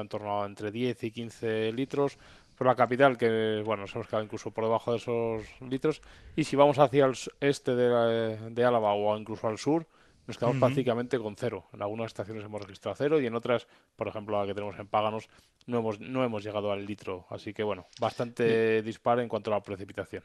[0.00, 2.18] en torno a entre 10 y 15 litros,
[2.56, 6.02] por la capital, que bueno, nos hemos quedado incluso por debajo de esos litros,
[6.36, 9.86] y si vamos hacia el este de, de Álava o incluso al sur,
[10.26, 11.64] nos quedamos prácticamente con cero.
[11.72, 14.86] En algunas estaciones hemos registrado cero y en otras, por ejemplo la que tenemos en
[14.86, 15.28] Páganos,
[15.66, 17.26] no hemos, no hemos llegado al litro.
[17.28, 20.22] Así que bueno, bastante dispar en cuanto a la precipitación.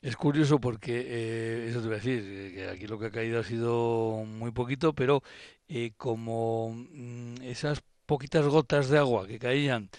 [0.00, 3.10] Es curioso porque, eh, eso te voy a decir, eh, que aquí lo que ha
[3.10, 5.22] caído ha sido muy poquito, pero
[5.68, 9.90] eh, como mm, esas poquitas gotas de agua que caían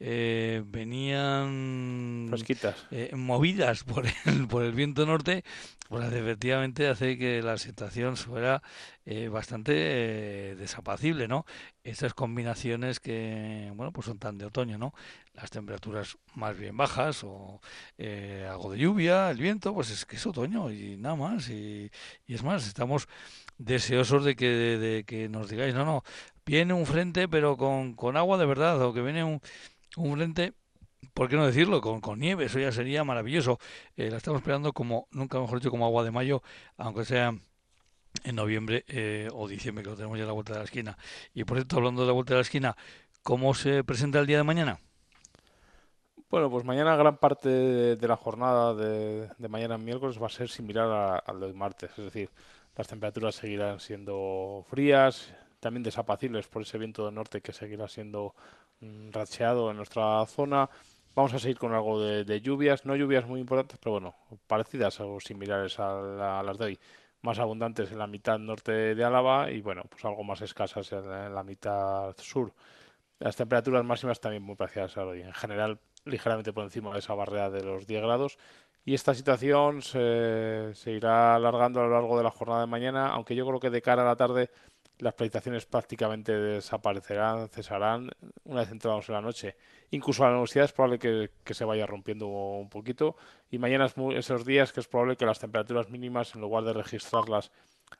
[0.00, 2.30] eh, venían
[2.92, 5.42] eh, movidas por el, por el viento norte,
[5.88, 8.62] pues efectivamente hace que la situación fuera
[9.06, 9.72] eh, bastante
[10.54, 11.46] desapacible, ¿no?
[11.82, 14.94] Estas combinaciones que, bueno, pues son tan de otoño, ¿no?
[15.34, 17.60] Las temperaturas más bien bajas o
[18.48, 21.48] algo de lluvia, el viento, pues es que es otoño y nada más.
[21.48, 21.90] Y,
[22.26, 23.08] y es más, estamos
[23.56, 26.04] deseosos de que, de, que nos digáis, no, no,
[26.46, 29.40] viene un frente pero con, con agua de verdad o que viene un
[29.98, 30.54] un frente,
[31.14, 31.80] ¿por qué no decirlo?
[31.80, 33.58] Con, con nieve, eso ya sería maravilloso.
[33.96, 36.42] Eh, la estamos esperando como, nunca mejor dicho, como agua de mayo,
[36.76, 37.34] aunque sea
[38.24, 40.98] en noviembre eh, o diciembre, que lo tenemos ya a la vuelta de la esquina.
[41.34, 42.76] Y por cierto, hablando de la vuelta de la esquina,
[43.22, 44.80] ¿cómo se presenta el día de mañana?
[46.30, 50.50] Bueno, pues mañana gran parte de, la jornada de, de, mañana miércoles va a ser
[50.50, 52.30] similar al del martes, es decir,
[52.76, 58.34] las temperaturas seguirán siendo frías, también desapacibles por ese viento del norte que seguirá siendo
[58.80, 60.68] racheado en nuestra zona.
[61.14, 64.14] Vamos a seguir con algo de, lluvias, no lluvias muy importantes, pero bueno,
[64.46, 66.78] parecidas o similares a, las de hoy.
[67.22, 71.34] Más abundantes en la mitad norte de Álava y bueno, pues algo más escasas en
[71.34, 72.52] la, mitad sur.
[73.18, 75.22] Las temperaturas máximas también muy parecidas a hoy.
[75.22, 78.38] En general, ligeramente por encima de esa barrera de los 10 grados.
[78.84, 83.34] Y esta situación se irá alargando a lo largo de la jornada de mañana, aunque
[83.34, 84.50] yo creo que de cara a la tarde
[84.98, 88.10] las precipitaciones prácticamente desaparecerán, cesarán
[88.44, 89.56] una vez entrados en la noche.
[89.90, 93.16] Incluso la universidad es probable que, se vaya rompiendo un poquito
[93.50, 96.72] y mañana es esos días que es probable que las temperaturas mínimas, en lugar de
[96.72, 97.50] registrarlas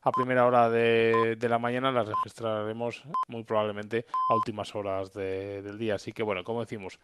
[0.03, 5.95] a primera hora de, la mañana, las registraremos muy probablemente a últimas horas del día.
[5.95, 6.99] Así que bueno, como decimos,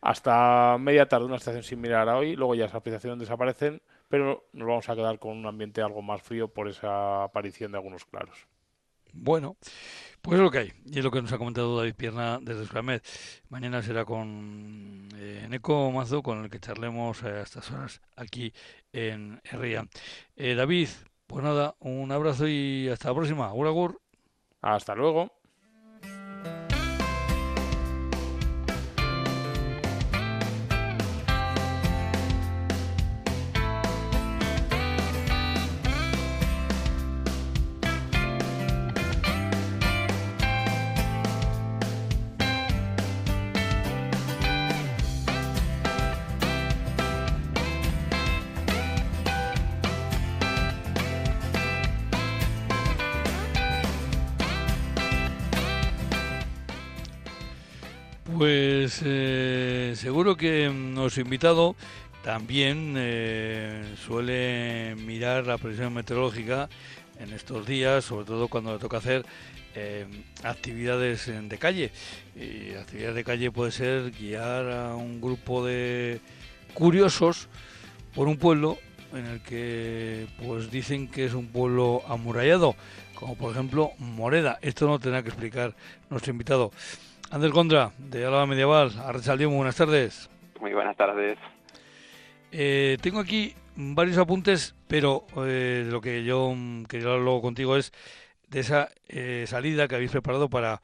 [0.00, 4.66] hasta media tarde una estación similar a hoy, luego ya esas aplicaciones desaparecen, pero nos
[4.66, 8.46] vamos a quedar con un ambiente algo más frío por esa aparición de algunos claros.
[9.14, 9.56] Bueno,
[10.20, 10.72] pues es lo que hay.
[10.86, 13.00] Y es lo que nos ha comentado David Pierna desde Sulamed.
[13.48, 18.52] Mañana será con eh, Neco Mazo, con el que charlemos a estas horas aquí
[18.92, 19.86] en Herria.
[20.36, 20.88] Eh, David,
[21.26, 23.52] pues nada, un abrazo y hasta la próxima.
[23.54, 24.00] Uragur.
[24.60, 25.30] Hasta luego.
[61.04, 61.76] Nuestro invitado
[62.24, 66.70] también eh, suele mirar la previsión meteorológica
[67.20, 69.26] en estos días, sobre todo cuando le toca hacer
[69.74, 70.06] eh,
[70.42, 71.92] actividades de calle.
[72.34, 76.20] Y actividades de calle puede ser guiar a un grupo de
[76.72, 77.48] curiosos
[78.14, 78.78] por un pueblo
[79.12, 82.74] en el que pues dicen que es un pueblo amurallado,
[83.14, 84.58] como por ejemplo Moreda.
[84.62, 85.74] Esto no tendrá que explicar
[86.08, 86.72] nuestro invitado.
[87.30, 88.92] Ander Gondra, de Álava Medieval.
[88.94, 90.30] muy buenas tardes.
[90.64, 91.36] Muy buenas tardes.
[92.50, 96.54] Eh, tengo aquí varios apuntes, pero eh, lo que yo
[96.88, 97.92] quería hablar luego contigo es
[98.48, 100.80] de esa eh, salida que habéis preparado para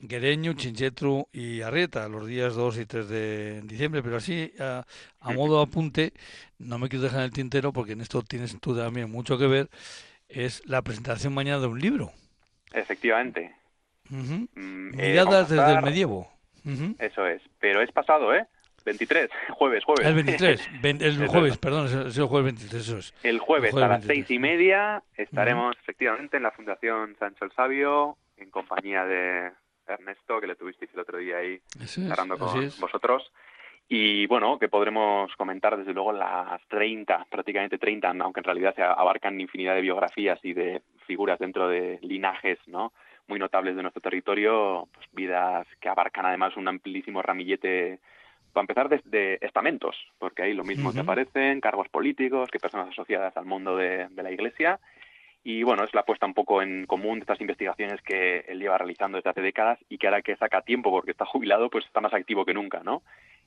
[0.00, 4.84] Guereño, Chinchetru y Arrieta los días 2 y 3 de diciembre, pero así a,
[5.32, 6.14] modo de apunte,
[6.58, 9.46] no me quiero dejar en el tintero porque en esto tienes tú también mucho que
[9.46, 9.68] ver,
[10.28, 12.10] es la presentación mañana de un libro.
[12.72, 13.54] Efectivamente,
[14.08, 16.28] Mm, Miradas desde el medievo.
[16.98, 18.46] Eso es, pero es pasado, ¿eh?
[18.84, 20.06] 23, jueves, jueves.
[20.06, 23.14] El 23, el jueves, perdón, es el jueves 23, eso es.
[23.22, 28.16] El jueves, a las seis y media estaremos efectivamente en la Fundación Sancho el Sabio,
[28.36, 29.52] en compañía de
[29.86, 31.60] Ernesto, que le tuvisteis el otro día ahí,
[32.10, 33.32] hablando con vosotros.
[33.88, 38.82] Y bueno, que podremos comentar desde luego las 30, prácticamente 30, aunque en realidad se
[38.82, 42.92] abarcan infinidad de biografías y de figuras dentro de linajes, ¿no?
[43.28, 48.00] muy notables de nuestro territorio, pues vidas que abarcan además un amplísimo ramillete,
[48.52, 53.36] para empezar, de, estamentos, porque hay lo mismo que aparecen, cargos políticos, que personas asociadas
[53.36, 54.80] al mundo de, la Iglesia.
[55.44, 58.78] Y bueno, es la puesta un poco en común de estas investigaciones que él lleva
[58.78, 62.00] realizando desde hace décadas y que ahora que saca tiempo porque está jubilado, pues está
[62.00, 63.02] más activo que nunca, ¿no?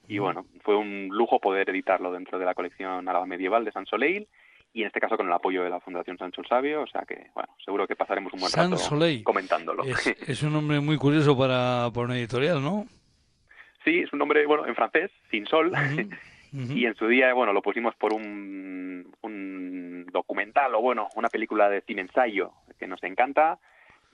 [0.08, 3.86] Y bueno, fue un lujo poder editarlo dentro de la colección Álava Medieval de San
[3.86, 4.28] Soleil
[4.76, 7.04] y en este caso con el apoyo de la Fundación Sancho el Sabio, o sea
[7.08, 9.84] que, bueno, seguro que pasaremos un buen rato comentándolo.
[10.28, 12.86] Es, un nombre muy curioso para, para una editorial, ¿no?
[13.86, 15.71] Sí, es un nombre, bueno, en francés, Sin Sol,
[16.52, 21.69] y en su día, bueno, lo pusimos por un, un documental o, bueno, una película
[21.69, 23.60] de cine ensayo que nos encanta,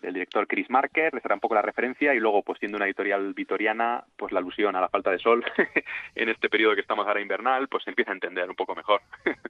[0.02, 2.86] del director Chris Marker, le será un poco la referencia, y luego, pues siendo una
[2.86, 5.44] editorial vitoriana, pues la alusión a la falta de sol
[6.16, 9.02] en este periodo que estamos ahora invernal, pues se empieza a entender un poco mejor.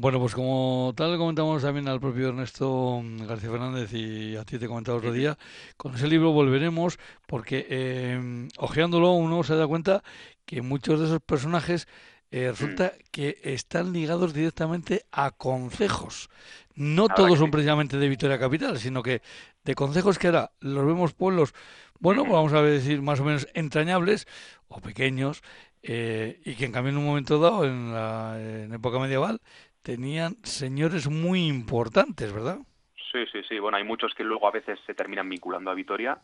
[0.00, 4.68] Bueno, pues como tal comentamos también al propio Ernesto García Fernández y a ti te
[4.68, 5.36] comentaba otro día,
[5.76, 10.04] con ese libro volveremos porque eh, ojeándolo uno se da cuenta
[10.46, 11.88] que muchos de esos personajes
[12.30, 16.30] eh, resulta que están ligados directamente a concejos.
[16.76, 19.20] No todos son precisamente de Vitoria Capital, sino que
[19.64, 21.54] de concejos que ahora los vemos pueblos,
[21.98, 24.28] bueno, vamos a decir más o menos entrañables
[24.68, 25.42] o pequeños,
[25.82, 29.40] eh, y que en cambio en un momento dado, en la en época medieval,
[29.82, 32.58] tenían señores muy importantes, ¿verdad?
[33.12, 33.58] Sí, sí, sí.
[33.58, 36.18] Bueno, hay muchos que luego a veces se terminan vinculando a Vitoria,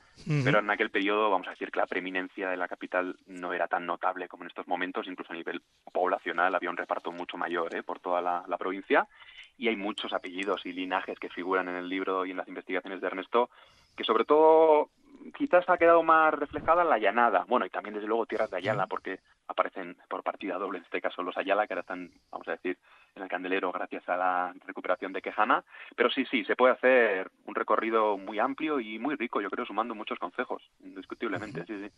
[0.44, 3.68] pero en aquel periodo vamos a decir que la preeminencia de la capital no era
[3.68, 5.62] tan notable como en estos momentos, incluso a nivel
[5.92, 7.82] poblacional había un reparto mucho mayor ¿eh?
[7.82, 9.08] por toda la, la, provincia
[9.56, 13.00] y hay muchos apellidos y linajes que figuran en el libro y en las investigaciones
[13.00, 13.48] de Ernesto
[13.96, 14.90] que sobre todo
[15.36, 18.86] quizás ha quedado más reflejada la llanada, bueno, y también desde luego tierras de Ayala,
[18.86, 22.52] porque aparecen por partida doble en este caso los Ayala, que ahora están, vamos a
[22.52, 22.78] decir,
[23.14, 25.64] en el candelero gracias a la recuperación de Quejana,
[25.96, 29.66] pero sí, sí, se puede hacer un recorrido muy amplio y muy rico, yo creo,
[29.66, 31.90] sumando muchos consejos, indiscutiblemente, sí, sí.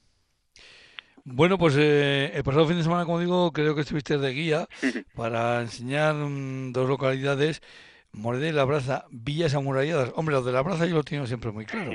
[1.24, 4.68] Bueno, pues eh, el pasado fin de semana, como digo, creo que estuviste de guía
[5.16, 7.62] para enseñar mm, dos localidades
[8.16, 10.12] Moreda y La Braza, villas amuralladas.
[10.14, 11.92] Hombre, lo de La Braza yo lo tengo siempre muy claro.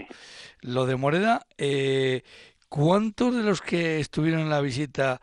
[0.62, 2.24] Lo de Moreda, eh,
[2.72, 5.20] ¿cuántos de los que estuvieron en la visita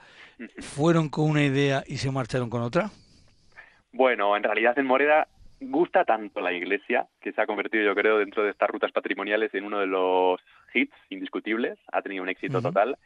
[0.61, 2.91] fueron con una idea y se marcharon con otra?
[3.91, 5.27] Bueno, en realidad en Moreda
[5.59, 9.53] gusta tanto la iglesia que se ha convertido, yo creo, dentro de estas rutas patrimoniales
[9.55, 10.41] en uno de los
[10.75, 11.79] hits indiscutibles.
[11.91, 12.99] Ha tenido un éxito total.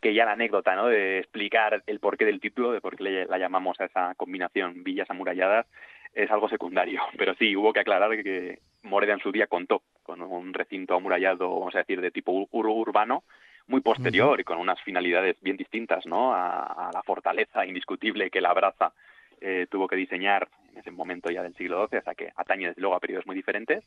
[0.00, 0.88] Que ya la anécdota, ¿no?
[0.88, 5.08] De explicar el porqué del título, de por qué la llamamos a esa combinación villas
[5.08, 5.66] amuralladas,
[6.12, 7.00] es algo secundario.
[7.16, 11.48] Pero sí, hubo que aclarar que Moreda en su día contó con un recinto amurallado,
[11.60, 13.22] vamos a decir, de tipo urbano,
[13.66, 16.34] muy posterior y con unas finalidades bien distintas, ¿no?
[16.34, 18.92] A, la fortaleza indiscutible que la abraza
[19.40, 22.80] eh, tuvo que diseñar en ese momento ya del siglo XII, hasta que atañe desde
[22.80, 23.84] luego a periodos muy diferentes.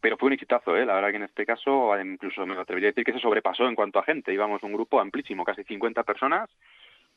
[0.00, 0.86] Pero fue un exitazo, ¿eh?
[0.86, 3.74] la verdad que en este caso incluso me atrevería a decir que se sobrepasó en
[3.74, 4.32] cuanto a gente.
[4.32, 6.48] Íbamos un grupo amplísimo, casi 50 personas,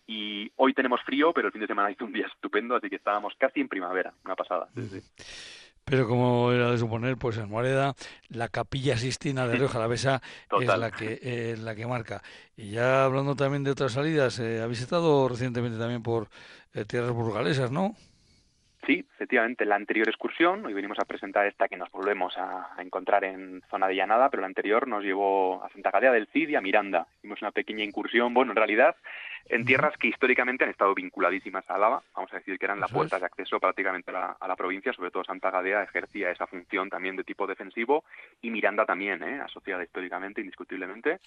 [0.08, 2.96] y hoy tenemos frío, pero el fin de semana hizo un día estupendo, así que
[2.96, 4.68] estábamos casi en primavera, una pasada.
[5.86, 7.96] Pero como era de suponer, pues en Moreda
[8.30, 10.22] la capilla Sistina de Río Jalavesa
[10.62, 12.22] es la que eh, la que marca.
[12.56, 16.28] Y ya hablando también de otras salidas, eh, ha visitado recientemente también por
[16.74, 17.96] eh, tierras burgalesas, ¿no?
[18.86, 23.24] Sí, efectivamente, la anterior excursión, hoy venimos a presentar esta que nos volvemos a, encontrar
[23.24, 26.56] en zona de Llanada, pero la anterior nos llevó a Santa Gadea del Cid y
[26.56, 27.06] a Miranda.
[27.20, 28.96] Hicimos una pequeña incursión, bueno, en realidad,
[29.46, 32.92] en tierras que históricamente han estado vinculadísimas a Álava, vamos a decir que eran las
[32.92, 37.16] puertas de acceso prácticamente a la, provincia, sobre todo Santa Gadea ejercía esa función también
[37.16, 38.04] de tipo defensivo
[38.42, 39.42] y Miranda también, ¿eh?
[39.42, 41.20] asociada históricamente, indiscutiblemente.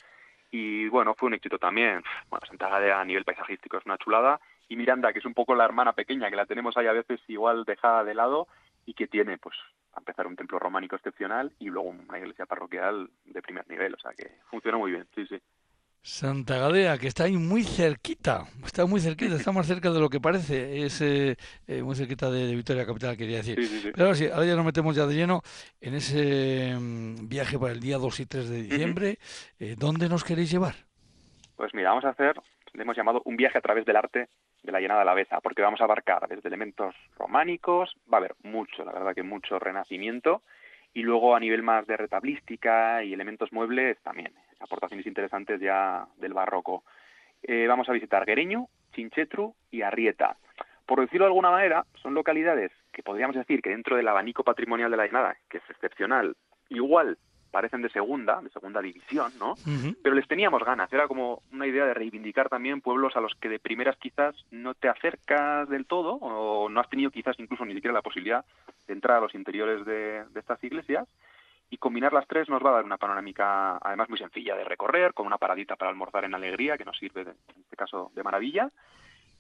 [0.51, 2.03] Y bueno, fue un éxito también.
[2.31, 5.55] Bueno, Santa Gadea a nivel paisajístico es una chulada y Miranda, que es un poco
[5.55, 8.47] la hermana pequeña, que la tenemos ahí a veces igual dejada de lado
[8.87, 9.57] y que tiene, pues,
[9.95, 13.99] a empezar un templo románico excepcional y luego una iglesia parroquial de primer nivel, o
[13.99, 15.41] sea que funciona muy bien, sí, sí.
[16.07, 20.11] Santa Gadea, que está ahí muy cerquita, está muy cerquita, está más cerca de lo
[20.11, 21.35] que parece, es eh,
[21.67, 23.59] eh, muy cerquita de, Victoria Capital, quería decir.
[23.91, 25.41] Pero ahora sí, ahora ya nos metemos ya de lleno
[25.81, 29.19] en ese mm, viaje para el día 2 y 3 de diciembre.
[29.59, 30.75] Eh, ¿Dónde nos queréis llevar?
[31.57, 32.37] Pues mira, vamos a hacer,
[32.75, 34.29] le hemos llamado un viaje a través del arte
[34.63, 38.21] de la llenada de la Beza, porque vamos a abarcar desde elementos románicos, va a
[38.21, 40.43] haber mucho, la verdad que mucho renacimiento,
[40.93, 46.33] y luego a nivel más de retablística y elementos muebles también, aportaciones interesantes ya del
[46.33, 46.85] barroco.
[47.43, 50.37] Eh, vamos a visitar Guereño, Chinchetru y Arrieta.
[50.87, 54.91] Por decirlo de alguna manera, son localidades que podríamos decir que dentro del abanico patrimonial
[54.91, 56.37] de la llenada, que es excepcional,
[56.69, 57.19] igual
[57.55, 59.55] parecen de segunda, de segunda división, ¿no?
[60.03, 63.49] Pero les teníamos ganas, era como una idea de reivindicar también pueblos a los que
[63.49, 67.75] de primeras quizás no te acercas del todo o no has tenido quizás incluso ni
[67.75, 68.45] siquiera la posibilidad
[68.89, 71.07] de entrar a los interiores de, estas iglesias
[71.71, 75.13] y combinar las tres nos va a dar una panorámica además muy sencilla de recorrer,
[75.15, 78.71] con una paradita para almorzar en alegría, que nos sirve en este caso de maravilla.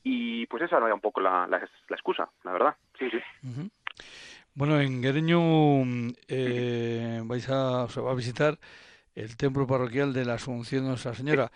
[0.03, 1.59] Y pues esa era un poco la, la,
[1.89, 2.77] excusa, la verdad.
[2.99, 3.18] Sí, sí.
[4.55, 5.39] Bueno, en Guereño
[6.29, 8.59] eh, vais a, va a visitar
[9.14, 11.51] el templo parroquial de la Asunción de Nuestra Señora,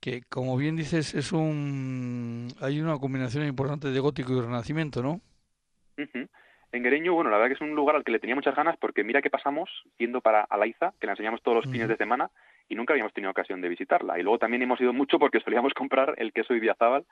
[0.00, 5.20] que como bien dices es un hay una combinación importante de gótico y renacimiento, ¿no?
[6.70, 8.76] En Guereño, bueno, la verdad que es un lugar al que le tenía muchas ganas
[8.76, 12.30] porque mira que pasamos yendo para Alaiza, que la enseñamos todos los fines de semana
[12.68, 14.18] y nunca habíamos tenido ocasión de visitarla.
[14.18, 17.06] Y luego también hemos ido mucho porque solíamos comprar el queso Ibiazábal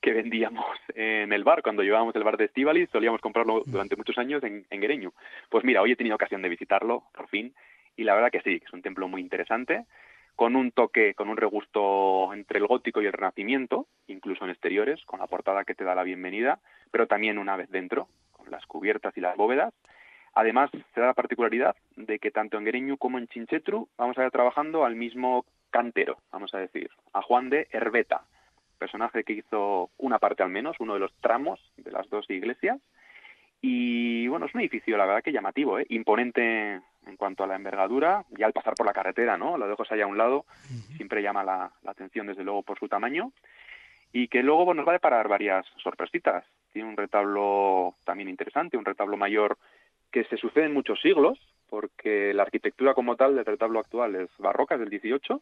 [0.00, 4.16] que vendíamos en el bar, cuando llevábamos el bar de Estivali, solíamos comprarlo durante muchos
[4.16, 5.12] años en, en Guereño.
[5.48, 7.52] Pues mira, hoy he tenido ocasión de visitarlo, por fin,
[7.96, 9.84] y la verdad que sí, que es un templo muy interesante,
[10.36, 15.04] con un toque, con un regusto entre el gótico y el renacimiento, incluso en exteriores,
[15.04, 18.08] con la portada que te da la bienvenida, pero también una vez dentro,
[18.40, 19.72] con las cubiertas y las bóvedas.
[20.34, 24.24] Además, se da la particularidad de que tanto en Guereño como en Chinchetru vamos a
[24.24, 28.22] ir trabajando al mismo cantero, vamos a decir, a Juan de Herbeta,
[28.78, 32.80] personaje que hizo una parte al menos, uno de los tramos de las dos iglesias.
[33.62, 35.86] Y bueno, es un edificio, la verdad que llamativo, ¿eh?
[35.90, 39.56] imponente en cuanto a la envergadura, y al pasar por la carretera, ¿no?
[39.58, 40.44] Lo dejo ahí a un lado,
[40.96, 43.32] siempre llama la, atención desde luego por su tamaño,
[44.12, 46.44] y que luego nos va a deparar varias sorpresitas.
[46.72, 49.58] Tiene un retablo también interesante, un retablo mayor
[50.10, 54.30] que se sucede en muchos siglos, porque la arquitectura como tal del retablo actual es
[54.38, 55.40] barroca, del 18,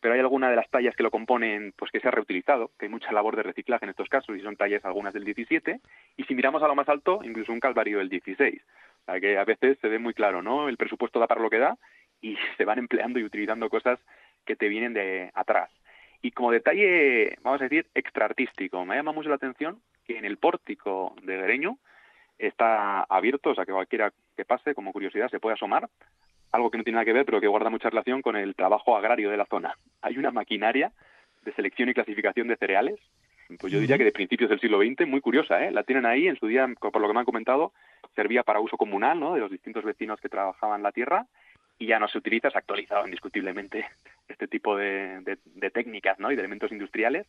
[0.00, 2.86] pero hay alguna de las tallas que lo componen pues que se ha reutilizado, que
[2.86, 5.80] hay mucha labor de reciclaje en estos casos y son tallas algunas del 17
[6.16, 8.62] y si miramos a lo más alto incluso un calvario del 16.
[8.62, 10.68] O sea que a veces se ve muy claro, ¿no?
[10.68, 11.76] El presupuesto da para lo que da
[12.20, 13.98] y se van empleando y utilizando cosas
[14.44, 15.70] que te vienen de atrás.
[16.22, 20.38] Y como detalle, vamos a decir, extraartístico, me llama mucho la atención que en el
[20.38, 21.78] pórtico de Gereño
[22.38, 25.88] está abierto, o sea que cualquiera que pase como curiosidad se puede asomar
[26.52, 28.96] algo que no tiene nada que ver, pero que guarda mucha relación con el trabajo
[28.96, 29.74] agrario de la zona.
[30.00, 30.92] Hay una maquinaria
[31.44, 32.98] de selección y clasificación de cereales,
[33.60, 35.70] pues yo diría que de principios del siglo XX, muy curiosa, ¿eh?
[35.70, 37.72] La tienen ahí, en su día, por lo que me han comentado,
[38.16, 39.34] servía para uso comunal, ¿no?
[39.34, 41.26] De los distintos vecinos que trabajaban la tierra,
[41.78, 43.86] y ya no se utiliza, se ha actualizado indiscutiblemente
[44.28, 45.38] este tipo de,
[45.72, 46.30] técnicas, ¿no?
[46.30, 47.26] Y de elementos industriales,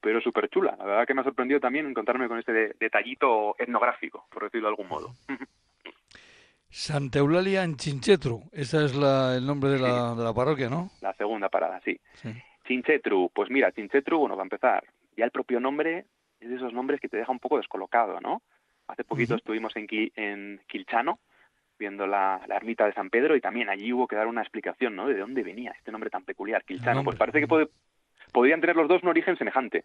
[0.00, 0.76] pero súper chula.
[0.78, 4.72] La verdad que me ha sorprendido también encontrarme con este detallito etnográfico, por decirlo de
[4.72, 5.14] algún modo.
[6.70, 10.90] Santa Eulalia en Chinchetru, ese es el nombre de la, de la, parroquia, ¿no?
[11.00, 11.98] La segunda parada, sí.
[12.66, 14.84] Chinchetru, pues mira, Chinchetru, bueno, va a empezar,
[15.16, 16.04] ya el propio nombre
[16.40, 18.42] es de esos nombres que te deja un poco descolocado, ¿no?
[18.86, 19.86] Hace poquito estuvimos en,
[20.16, 21.18] en Quilchano,
[21.78, 25.06] viendo la, ermita de San Pedro, y también allí hubo que dar una explicación, ¿no?
[25.06, 27.04] De dónde venía este nombre tan peculiar, Quilchano.
[27.04, 27.68] Pues parece que puede,
[28.32, 29.84] podrían tener los dos un origen semejante.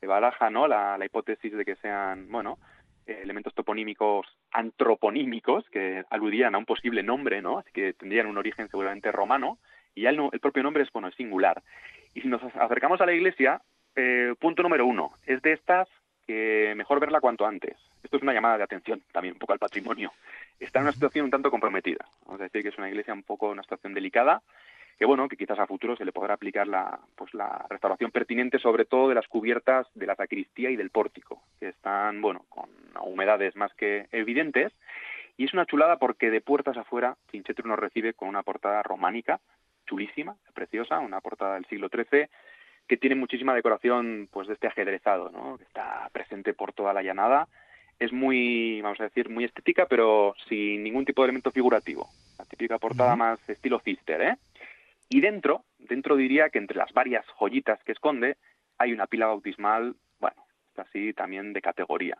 [0.00, 0.66] Se baraja, ¿no?
[0.66, 2.58] La, la hipótesis de que sean, bueno,
[3.06, 7.58] elementos toponímicos antroponímicos que aludían a un posible nombre, ¿no?
[7.58, 9.58] Así que tendrían un origen seguramente romano
[9.94, 11.62] y ya el, el propio nombre es, bueno, es singular.
[12.14, 13.60] Y si nos acercamos a la iglesia,
[13.96, 15.88] eh, punto número uno, es de estas
[16.26, 17.76] que mejor verla cuanto antes.
[18.02, 20.12] Esto es una llamada de atención también un poco al patrimonio.
[20.58, 22.06] Está en una situación un tanto comprometida.
[22.26, 24.42] Vamos a decir que es una iglesia un poco una situación delicada
[25.00, 28.58] que bueno, que quizás a futuro se le podrá aplicar la, pues la restauración pertinente,
[28.58, 32.68] sobre todo de las cubiertas de la sacristía y del pórtico, que están, bueno, con
[33.02, 34.74] humedades más que evidentes,
[35.38, 39.40] y es una chulada porque de puertas afuera, Chinchetru nos recibe con una portada románica,
[39.86, 42.28] chulísima, preciosa, una portada del siglo XIII,
[42.90, 45.56] que tiene muchísima decoración, pues, de este ajedrezado, ¿no?
[45.56, 47.46] Que está presente por toda la llanada,
[48.00, 52.08] es muy, vamos a decir, muy estética, pero sin ningún tipo de elemento figurativo.
[52.36, 54.36] La típica portada más estilo Cister, ¿eh?
[55.08, 58.38] Y dentro, dentro diría que entre las varias joyitas que esconde,
[58.76, 60.42] hay una pila bautismal, bueno,
[60.76, 62.18] así también de categoría.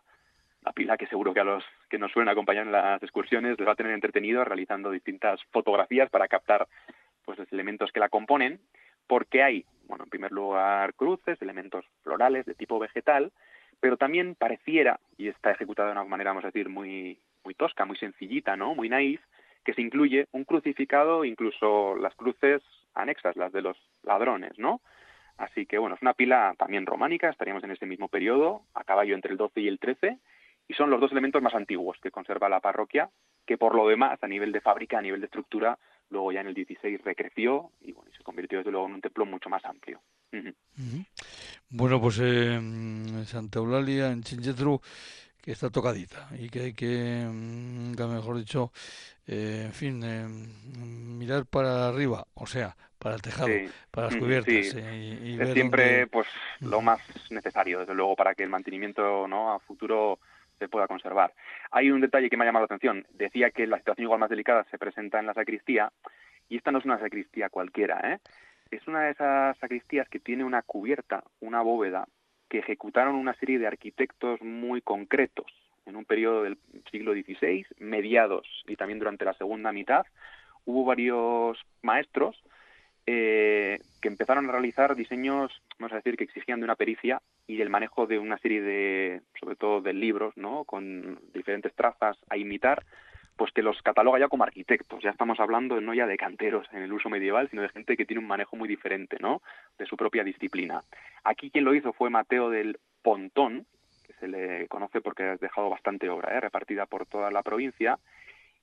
[0.62, 3.66] La pila que seguro que a los que nos suelen acompañar en las excursiones les
[3.66, 6.68] va a tener entretenido realizando distintas fotografías para captar
[7.24, 8.60] pues los elementos que la componen,
[9.08, 13.32] porque hay, bueno, en primer lugar cruces, elementos florales de tipo vegetal,
[13.80, 17.84] pero también pareciera, y está ejecutada de una manera, vamos a decir, muy, muy tosca,
[17.84, 18.74] muy sencillita, ¿no?
[18.74, 19.20] Muy naif,
[19.64, 22.62] que se incluye un crucificado, incluso las cruces
[22.94, 24.80] anexas, las de los ladrones, ¿no?
[25.36, 29.14] Así que bueno, es una pila también románica, estaríamos en ese mismo periodo, a caballo
[29.14, 30.18] entre el 12 y el 13,
[30.68, 33.10] y son los dos elementos más antiguos que conserva la parroquia,
[33.46, 35.78] que por lo demás, a nivel de fábrica, a nivel de estructura,
[36.10, 39.24] luego ya en el 16 recreció y bueno, se convirtió desde luego en un templo
[39.26, 40.00] mucho más amplio.
[41.68, 42.60] Bueno, pues eh,
[43.26, 44.80] Santa Eulalia en Chinchetru,
[45.40, 48.72] que está tocadita y que hay que, mm, mejor dicho,
[49.26, 53.48] eh, en fin, eh, mirar para arriba, o sea, para el tejado,
[53.90, 54.74] para las cubiertas.
[54.76, 56.26] Eh, y, es siempre pues
[56.60, 57.00] lo más
[57.30, 60.18] necesario, desde luego, para que el mantenimiento no a futuro
[60.60, 61.32] se pueda conservar.
[61.72, 63.04] Hay un detalle que me ha llamado la atención.
[63.10, 65.90] Decía que la situación igual más delicada se presenta en la sacristía,
[66.48, 68.18] y esta no es una sacristía cualquiera, ¿eh?
[68.70, 72.06] Es una de esas sacristías que tiene una cubierta, una bóveda,
[72.48, 75.46] que ejecutaron una serie de arquitectos muy concretos
[75.86, 76.58] en un periodo del
[76.90, 80.04] siglo XVI, mediados y también durante la segunda mitad,
[80.64, 82.40] hubo varios maestros
[83.06, 87.56] eh, que empezaron a realizar diseños, vamos a decir, que exigían de una pericia y
[87.56, 90.64] del manejo de una serie de, sobre todo de libros, ¿no?
[90.64, 92.84] Con diferentes trazas a imitar,
[93.36, 95.02] pues que los cataloga ya como arquitectos.
[95.02, 98.04] Ya estamos hablando no ya de canteros en el uso medieval, sino de gente que
[98.04, 99.42] tiene un manejo muy diferente, ¿no?
[99.78, 100.82] De su propia disciplina.
[101.24, 103.66] Aquí quien lo hizo fue Mateo del Pontón,
[104.20, 106.40] se le conoce porque ha dejado bastante obra, ¿eh?
[106.40, 107.98] repartida por toda la provincia,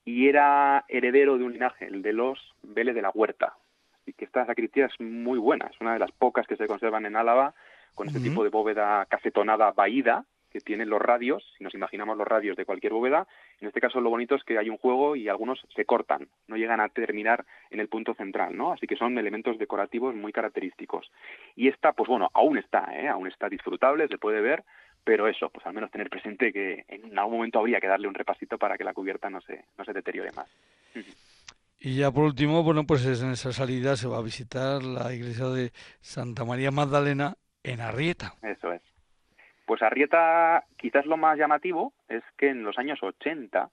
[0.06, 3.58] y era heredero de un linaje, el de los Vélez de la Huerta.
[4.08, 7.05] Así que esta sacristía es muy buena, es una de las pocas que se conservan
[7.05, 7.53] en Álava,
[7.93, 12.26] con este tipo de bóveda cafetonada vaída, que tienen los radios, si nos imaginamos los
[12.26, 13.28] radios de cualquier bóveda,
[13.60, 16.55] en este caso lo bonito es que hay un juego y algunos se cortan, no
[16.55, 18.72] llegan a terminar en el punto central, ¿no?
[18.72, 21.12] Así que son elementos decorativos muy característicos.
[21.58, 23.10] Y esta, pues bueno, aún está, ¿eh?
[23.10, 24.64] aún está disfrutable, se puede ver,
[25.03, 28.14] pero eso, pues al menos tener presente que en algún momento habría que darle un
[28.14, 30.49] repasito para que la cubierta no se, no se deteriore más.
[31.80, 35.46] Y ya por último, bueno, pues en esa salida se va a visitar la iglesia
[35.48, 35.72] de
[36.02, 38.34] Santa María Magdalena en Arrieta.
[38.42, 38.82] Eso es.
[39.66, 43.70] Pues Arrieta, quizás lo más llamativo es que en los años 80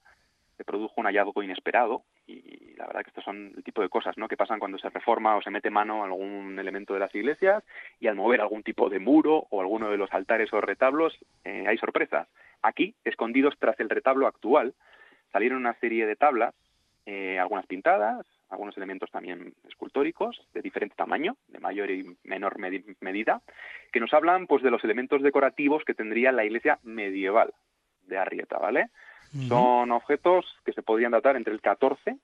[0.56, 4.16] se produjo un hallazgo inesperado y la verdad que estos son el tipo de cosas
[4.16, 4.28] ¿no?
[4.28, 7.64] que pasan cuando se reforma o se mete mano a algún elemento de las iglesias
[8.00, 11.64] y al mover algún tipo de muro o alguno de los altares o retablos eh,
[11.66, 12.28] hay sorpresas.
[12.62, 14.74] Aquí, escondidos tras el retablo actual,
[15.32, 16.54] salieron una serie de tablas,
[17.06, 23.42] eh, algunas pintadas, algunos elementos también escultóricos de diferente tamaño, de mayor y menor medida,
[23.92, 27.52] que nos hablan pues de los elementos decorativos que tendría la iglesia medieval
[28.06, 28.90] de Arrieta, ¿vale?
[29.48, 32.18] Son objetos que se podrían datar entre el 14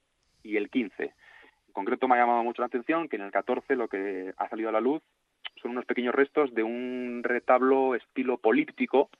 [0.45, 1.03] y el 15.
[1.03, 4.49] En concreto me ha llamado mucho la atención que en el 14 lo que ha
[4.49, 5.03] salido a la luz
[5.61, 9.11] son unos pequeños restos de un retablo estilo políptico,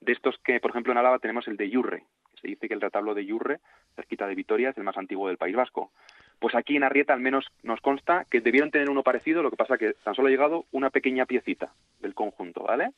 [0.00, 2.04] de estos que, por ejemplo, en Álava tenemos el de Yurre.
[2.42, 3.60] Se dice que el retablo de Yurre,
[3.94, 5.92] cerquita de Vitoria, es el más antiguo del País Vasco.
[6.38, 9.56] Pues aquí en Arrieta al menos nos consta que debieron tener uno parecido, lo que
[9.56, 12.90] pasa que tan solo ha llegado una pequeña piecita del conjunto, ¿vale?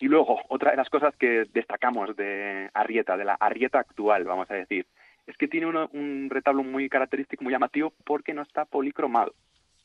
[0.00, 4.50] Y luego, otra de las cosas que destacamos de Arrieta, de la Arrieta actual, vamos
[4.50, 4.86] a decir,
[5.26, 9.34] es que tiene un retablo muy característico, muy llamativo, porque no está policromado.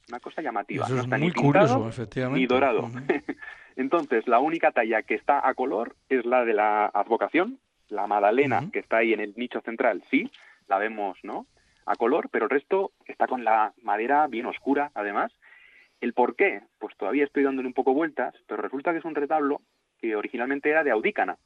[0.09, 0.89] Una cosa llamativa.
[0.89, 2.39] no está muy ni curioso, efectivamente.
[2.39, 2.89] Ni dorado.
[3.75, 7.59] Entonces, la única talla que está a color es la de la advocación,
[7.89, 10.31] la Madalena, que está ahí en el nicho central, sí,
[10.67, 11.45] la vemos, ¿no?
[11.85, 15.31] A color, pero el resto está con la madera bien oscura, además.
[16.01, 16.61] ¿El por qué?
[16.77, 19.61] Pues todavía estoy dándole un poco vueltas, pero resulta que es un retablo
[19.99, 21.37] que originalmente era de Audícana.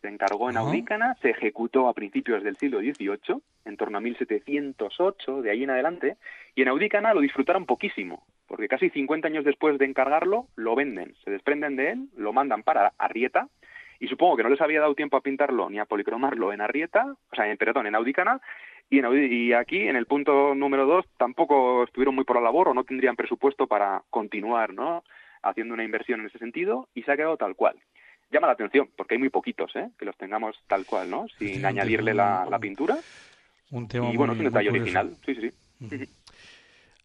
[0.00, 5.42] Se encargó en Audícana, se ejecutó a principios del siglo XVIII, en torno a 1708,
[5.42, 6.16] de ahí en adelante,
[6.54, 11.14] y en Audícana lo disfrutaron poquísimo, porque casi 50 años después de encargarlo, lo venden,
[11.24, 13.48] se desprenden de él, lo mandan para Arrieta,
[14.00, 17.04] y supongo que no les había dado tiempo a pintarlo ni a policromarlo en Arrieta,
[17.30, 18.40] o sea, en, perdón, en Audícana,
[18.88, 22.68] y, en, y aquí, en el punto número dos, tampoco estuvieron muy por la labor
[22.68, 25.02] o no tendrían presupuesto para continuar, ¿no?,
[25.42, 27.76] haciendo una inversión en ese sentido, y se ha quedado tal cual.
[28.30, 31.64] Llama la atención, porque hay muy poquitos, ¿eh?, que los tengamos tal cual, ¿no?, sin
[31.64, 32.96] añadirle la, pintura.
[33.70, 35.50] Un tema y bueno, es un detalle original, sí, sí,
[35.88, 36.06] sí.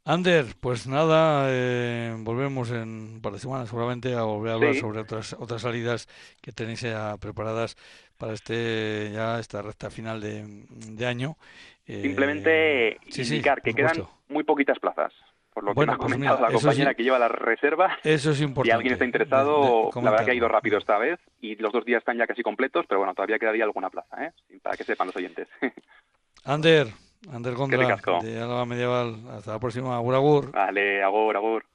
[0.04, 4.76] Ander, pues nada, eh, volvemos en un par de semanas seguramente a volver a hablar
[4.76, 6.08] sobre otras otras salidas
[6.42, 7.78] que tenéis ya preparadas
[8.18, 11.38] para este ya esta recta final de, año.
[11.86, 15.14] Eh, Simplemente indicar que quedan muy poquitas plazas.
[15.54, 18.00] Por lo que me ha pues comentado la compañera que lleva la reserva.
[18.04, 18.70] Eso es importante.
[18.70, 21.86] Si alguien está interesado, la verdad que ha ido rápido esta vez y los dos
[21.86, 24.32] días están ya casi completos, pero bueno, todavía quedaría alguna plaza, ¿eh?
[24.64, 25.48] para que sepan los oyentes.
[26.46, 26.88] Ander,
[27.30, 29.16] Ander Gondra, de Álava Medieval.
[29.30, 29.96] Hasta la próxima.
[29.96, 30.52] Agur, agur.
[30.52, 31.66] Vale, agur, agur.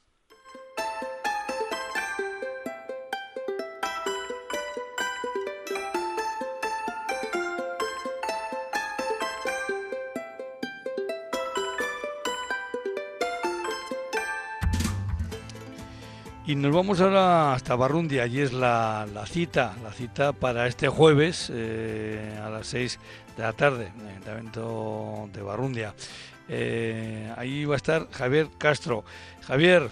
[16.49, 20.86] Y nos vamos ahora hasta Barrundia, allí es la, la cita, la cita para este
[20.86, 23.01] jueves eh, a las 6
[23.36, 25.92] de la tarde, en el evento de Barrundia.
[26.49, 29.05] Eh, ahí va a estar Javier Castro.
[29.44, 29.90] Javier,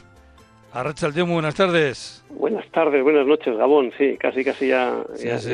[0.74, 2.24] Arracha muy buenas tardes.
[2.30, 3.92] Buenas tardes, buenas noches, Gabón.
[3.96, 5.04] Sí, casi casi ya,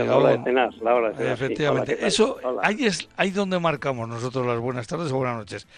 [0.06, 0.74] la hora de cenar.
[0.80, 1.98] La hora de cenar Efectivamente.
[2.06, 5.68] Eso, ahí es ahí donde marcamos nosotros las buenas tardes o buenas noches.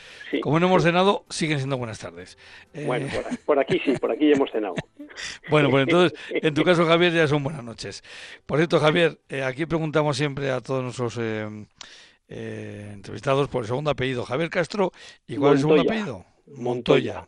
[0.42, 2.38] Como no hemos cenado, siguen siendo buenas tardes.
[2.72, 3.08] Eh, bueno,
[3.44, 4.76] por, aquí sí, por aquí ya hemos cenado.
[5.50, 8.04] bueno, pues entonces, en tu caso, Javier, ya son buenas noches.
[8.46, 11.18] Por cierto, Javier, eh, aquí preguntamos siempre a todos nuestros...
[11.20, 11.66] Eh,
[12.94, 14.24] entrevistados por el segundo apellido.
[14.24, 14.92] Javier Castro,
[15.26, 16.24] ¿y cuál es el segundo apellido?
[16.46, 17.26] Montoya.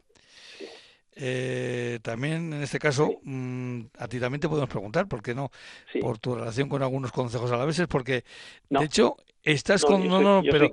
[1.17, 5.51] Eh, también en este caso, mm, a ti también te podemos preguntar, ¿por qué no?
[6.01, 8.25] Por tu relación con algunos consejos alaveses, porque
[8.69, 10.09] de hecho estás con.
[10.09, 10.71] No, no, pero.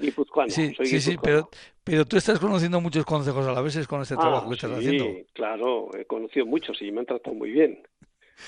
[0.47, 1.49] sí, sí, sí, pero,
[1.83, 5.05] pero tú estás conociendo muchos consejos alaveses con este trabajo que estás haciendo.
[5.05, 7.79] Sí, claro, he conocido muchos y me han tratado muy bien.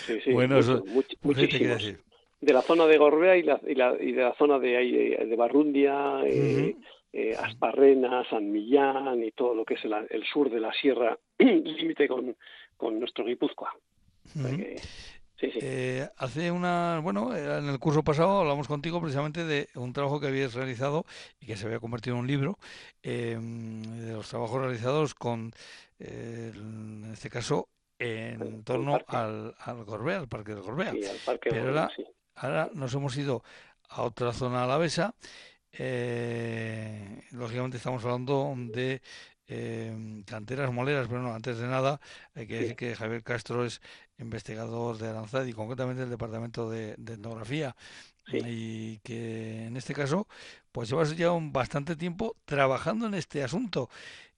[0.06, 0.84] Sí, sí, bueno, eso,
[1.22, 1.94] muchísimos.
[2.42, 5.36] De la zona de Gorbea y, la, y, la, y de la zona de, de,
[5.38, 6.76] Barrundia, eh,
[7.16, 12.08] eh, Asparrena, San Millán y todo lo que es el, sur de la sierra, límite
[12.08, 12.36] con,
[12.76, 13.72] con, nuestro Guipúzcoa.
[15.40, 20.28] Eh, hace una, bueno, en el curso pasado hablamos contigo precisamente de un trabajo que
[20.28, 21.06] habías realizado
[21.40, 22.58] y que se había convertido en un libro,
[23.04, 25.52] em, de los trabajos realizados con,
[26.00, 30.94] en este caso, en torno al, al Gorbea, al Parque del Gorbea.
[31.42, 31.90] Pero ahora,
[32.36, 33.44] ahora nos hemos ido
[33.90, 35.14] a otra zona alavesa
[35.74, 39.02] eh, lógicamente estamos hablando de
[39.48, 42.00] eh, canteras moleras, pero no, antes de nada
[42.34, 43.82] hay que decir que Javier Castro es
[44.18, 47.76] investigador de Aranzad y concretamente del Departamento de, Etnografía
[48.32, 50.28] y que en este caso
[50.72, 53.90] pues llevas ya un bastante tiempo trabajando en este asunto.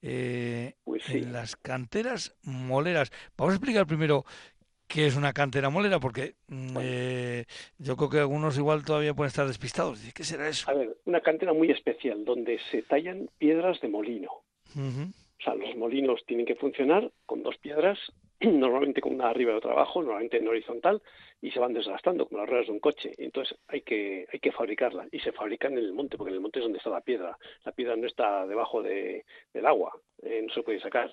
[0.01, 3.11] Eh, pues en las canteras moleras.
[3.37, 4.25] Vamos a explicar primero
[4.87, 7.45] qué es una cantera molera, porque mm, eh,
[7.77, 9.99] yo creo que algunos igual todavía pueden estar despistados.
[10.13, 10.69] ¿Qué será eso?
[10.69, 14.29] A ver, una cantera muy especial, donde se tallan piedras de molino.
[14.75, 17.99] O sea, los molinos tienen que funcionar con dos piedras,
[18.41, 21.01] normalmente con una arriba y otra abajo, normalmente en horizontal,
[21.41, 23.11] y se van desgastando como las ruedas de un coche.
[23.17, 26.41] Entonces hay que, hay que fabricarlas, y se fabrican en el monte, porque en el
[26.41, 27.37] monte es donde está la piedra.
[27.63, 31.11] La piedra no está debajo del agua, eh, no se puede sacar.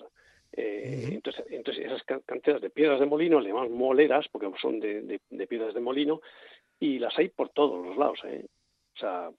[0.55, 5.19] Eh, entonces, entonces, esas canteras de piedras de molino le llamamos moleras porque son de,
[5.49, 6.21] piedras de molino
[6.79, 8.45] y las hay por todos los lados, ¿eh?
[8.95, 9.31] o sea,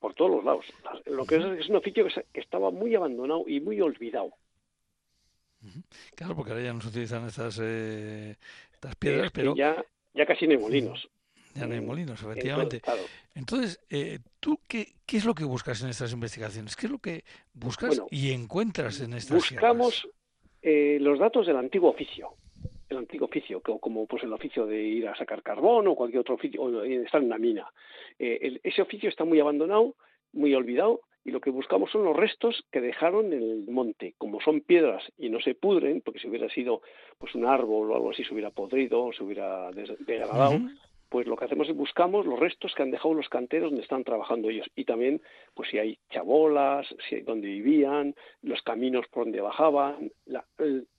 [0.00, 0.64] por todos los lados.
[1.06, 4.30] Lo que es, un oficio que, estaba muy abandonado y muy olvidado.
[6.16, 8.36] Claro, porque ahora ya no se utilizan estas, eh,
[8.72, 11.08] estas piedras, pero ya, ya casi no hay molinos.
[11.54, 12.82] Ya no hay molinos, efectivamente.
[13.34, 16.76] Entonces, eh, ¿tú qué, qué, es lo que buscas en estas investigaciones?
[16.76, 20.06] ¿Qué es lo que buscas y encuentras en estas Buscamos
[20.68, 22.30] eh, los datos del antiguo oficio,
[22.88, 26.34] el antiguo oficio, como pues el oficio de ir a sacar carbón o cualquier otro
[26.34, 27.72] oficio, o estar en una mina.
[28.18, 29.94] Eh, ese oficio está muy abandonado,
[30.32, 34.14] muy olvidado, y lo que buscamos son los restos que dejaron en el monte.
[34.18, 36.82] Como son piedras y no se pudren, porque si hubiera sido
[37.16, 40.58] pues un árbol o algo así se hubiera podrido se hubiera degradado,
[41.08, 44.04] pues lo que hacemos es buscamos los restos que han dejado los canteros donde están
[44.04, 45.20] trabajando ellos y también
[45.54, 50.10] pues si hay chabolas, si hay donde vivían, los caminos por donde bajaban,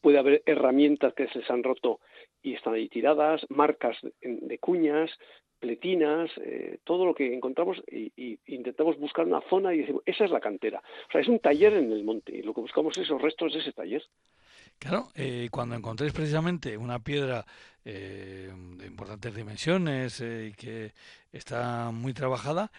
[0.01, 1.99] puede haber herramientas que se les han roto
[2.41, 5.11] y están ahí tiradas, marcas de, cuñas,
[5.59, 10.31] pletinas, eh, todo lo que encontramos y, intentamos buscar una zona y decimos, esa es
[10.31, 10.81] la cantera.
[11.09, 13.53] O sea, es un taller en el monte y lo que buscamos es esos restos
[13.53, 14.03] de ese taller.
[14.79, 17.45] Claro, eh, cuando encontréis precisamente una piedra
[17.83, 20.93] eh, de importantes dimensiones y que
[21.31, 22.71] está muy trabajada,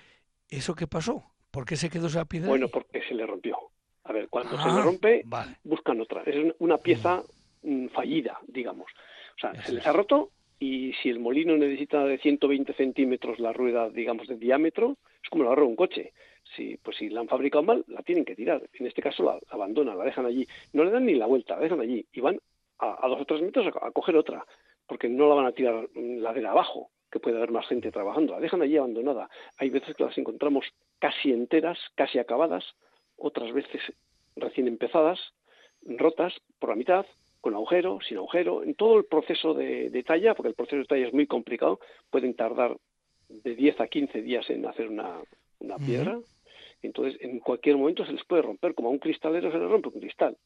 [0.49, 1.25] ¿eso qué pasó?
[1.51, 2.49] ¿Por qué se quedó esa piedra?
[2.49, 3.57] Bueno, porque se le rompió.
[4.05, 5.25] A ver, cuando se le ah, rompe,
[5.65, 6.23] buscan otra.
[6.23, 7.23] Es una pieza
[7.63, 7.85] mm.
[7.85, 8.87] Mm, fallida, digamos.
[9.37, 13.53] O sea, se les ha roto y si el molino necesita de 120 centímetros la
[13.53, 16.13] rueda, digamos, de diámetro, es como la rueda de un coche.
[16.57, 18.63] Si, pues si la han fabricado mal, la tienen que tirar.
[18.73, 20.47] En este caso la, abandonan, la dejan allí.
[20.73, 22.39] No le dan ni la vuelta, la dejan allí y van
[22.79, 24.45] a, dos o tres metros a, coger otra,
[24.87, 28.33] porque no la van a tirar la de abajo, que puede haber más gente trabajando.
[28.33, 29.29] La dejan allí abandonada.
[29.57, 30.67] Hay veces que las encontramos
[30.99, 32.65] casi enteras, casi acabadas,
[33.17, 33.83] otras veces
[34.37, 35.19] recién empezadas,
[35.83, 37.07] rotas por la mitad,
[37.41, 41.07] con agujero, sin agujero, en todo el proceso de, talla, porque el proceso de talla
[41.07, 41.81] es muy complicado,
[42.11, 42.77] pueden tardar
[43.29, 45.21] de 10 a 15 días en hacer una,
[45.85, 46.19] piedra,
[46.87, 49.89] entonces en cualquier momento se les puede romper, como a un cristalero se le rompe
[49.89, 50.37] un cristal.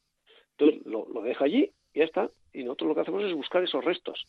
[0.57, 3.83] Entonces lo, deja allí y ya está, y nosotros lo que hacemos es buscar esos
[3.83, 4.27] restos,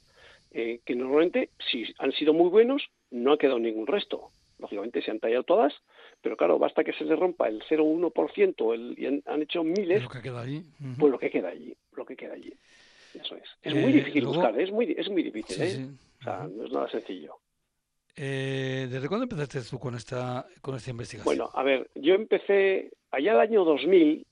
[0.51, 4.31] eh, que normalmente, si han sido muy buenos, no ha quedado ningún resto.
[4.59, 5.75] Lógicamente se han tallado todas,
[6.23, 10.09] pero claro, basta que se les rompa el 0,1% el, y han, hecho miles, lo
[10.09, 10.63] que queda allí.
[10.99, 12.53] pues lo que queda allí lo que queda allí.
[13.15, 13.45] Eso es.
[13.63, 15.87] Es muy eh, difícil buscar, es muy, es muy difícil, ¿eh?
[16.21, 17.37] O sea, no es nada sencillo.
[18.17, 21.25] Eh, ¿Desde cuándo empezaste tú con esta, con esta investigación?
[21.25, 24.25] Bueno, a ver, yo empecé allá el año 2000,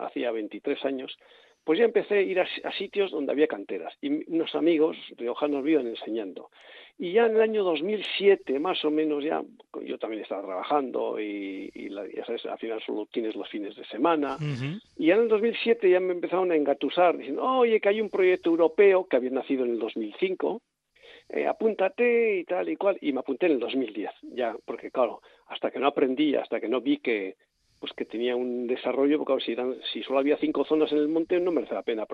[0.00, 1.16] hacía 23 años,
[1.64, 5.72] pues ya empecé a ir a, sitios donde había canteras y unos amigos riojanos me
[5.72, 6.50] iban enseñando.
[6.98, 9.42] Y ya en el año 2007, más o menos, ya
[9.82, 11.72] yo también estaba trabajando y,
[12.14, 14.36] ya sabes, al final solo tienes los fines de semana.
[14.96, 18.10] Y ya en el 2007 ya me empezaron a engatusar diciendo, oye, que hay un
[18.10, 20.60] proyecto europeo que había nacido en el 2005,
[21.28, 22.98] eh, apúntate y tal y cual.
[23.00, 26.68] Y me apunté en el 2010, ya, porque claro, hasta que no aprendí, hasta que
[26.68, 27.36] no vi que,
[27.80, 29.56] pues que tenía un desarrollo, porque si,
[29.92, 32.06] si solo había cinco zonas en el monte no merece la pena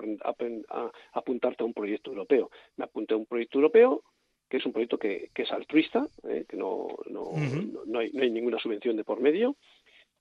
[1.13, 2.51] apuntarte a un proyecto europeo.
[2.77, 4.03] Me apunté a un proyecto europeo,
[4.49, 6.43] que es un proyecto que, que es altruista, ¿eh?
[6.47, 7.31] que no, no,
[7.85, 9.55] no, hay, no, hay, ninguna subvención de por medio,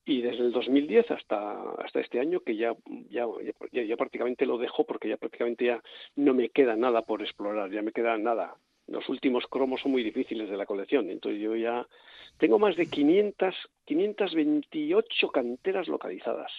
[0.04, 2.74] y desde el 2010 hasta, hasta este año, que ya,
[3.10, 3.26] ya,
[3.72, 5.82] ya, prácticamente lo dejo porque ya prácticamente ya
[6.16, 8.56] no me queda nada por explorar, ya me queda nada.
[8.90, 11.86] Los últimos cromos son muy difíciles de la colección, entonces yo ya
[12.38, 16.52] tengo más de 500, 528 canteras localizadas.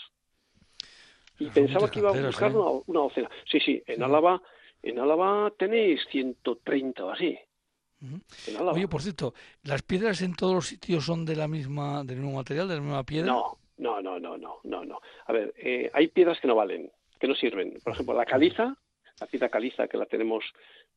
[1.38, 2.56] Y pensaba que iba a buscar ¿eh?
[2.56, 3.30] una, una, docena.
[3.52, 4.42] Sí, sí, en Álava,
[4.82, 7.38] en Álava tenéis 130 o así.
[8.72, 12.38] Oye, por cierto, ¿las piedras en todos los sitios son de la misma, del mismo
[12.38, 13.28] material, de la misma piedra?
[13.28, 15.02] No, no, no, no, no, no, no.
[15.26, 17.78] A ver, eh, hay piedras que no valen, que no sirven.
[17.84, 18.76] Por ejemplo, la caliza,
[19.20, 20.46] la piedra caliza que la tenemos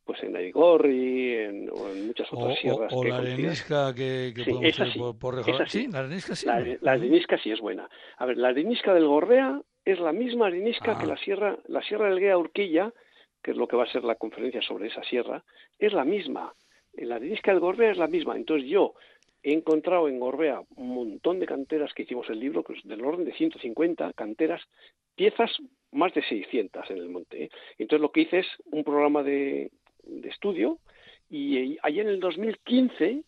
[0.04, 2.92] pues en Aigorri en, o en muchas otras sierras.
[2.92, 5.88] O, la arenisca que, que podemos esa sí, por, sí.
[5.90, 6.46] la arenisca sí.
[6.80, 7.88] La, arenisca sí es buena.
[8.18, 11.08] A ver, la arenisca del Gorrea es la misma arenisca que ah.
[11.08, 12.92] la sierra, la sierra del Guea Urquilla,
[13.42, 15.44] que es lo que va a ser la conferencia sobre esa sierra,
[15.78, 16.54] es la misma
[16.96, 18.36] la arenisca del Gorbea es la misma.
[18.36, 18.94] Entonces yo
[19.42, 23.24] he encontrado en Gorbea un montón de canteras que hicimos el libro, pues del orden
[23.24, 24.62] de 150 canteras,
[25.14, 25.50] piezas
[25.92, 27.44] más de 600 en el monte.
[27.44, 27.50] ¿eh?
[27.78, 29.70] Entonces lo que hice es un programa de,
[30.06, 30.78] de estudio
[31.30, 33.22] y allí en el 2015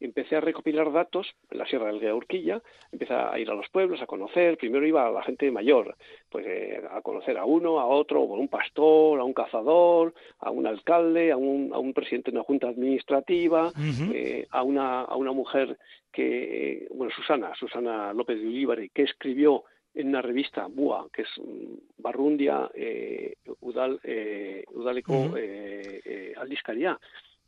[0.00, 2.62] empecé a recopilar datos en la Sierra del Guía Urquilla,
[2.92, 5.96] empecé a ir a los pueblos, a conocer, primero iba a la gente mayor,
[6.30, 10.50] pues eh, a conocer a uno, a otro, a un pastor, a un cazador, a
[10.50, 13.72] un alcalde, a un, a un presidente de una junta administrativa,
[14.12, 15.76] eh, a, una, a una mujer
[16.12, 19.64] que, bueno, Susana, Susana López de Ulibarri, que escribió
[19.98, 26.98] en una revista, BUA, que es mm, Barrundia, eh, Udal, eh, Udaleco, eh, Aldizcaria.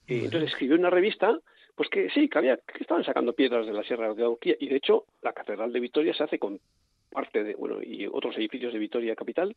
[0.08, 1.38] entonces escribió una revista
[1.76, 4.68] pues que sí, que, había, que estaban sacando piedras de la Sierra de Urquía y
[4.68, 6.60] de hecho la Catedral de Vitoria se hace con
[7.10, 9.54] parte de, bueno, y otros edificios de Vitoria Capital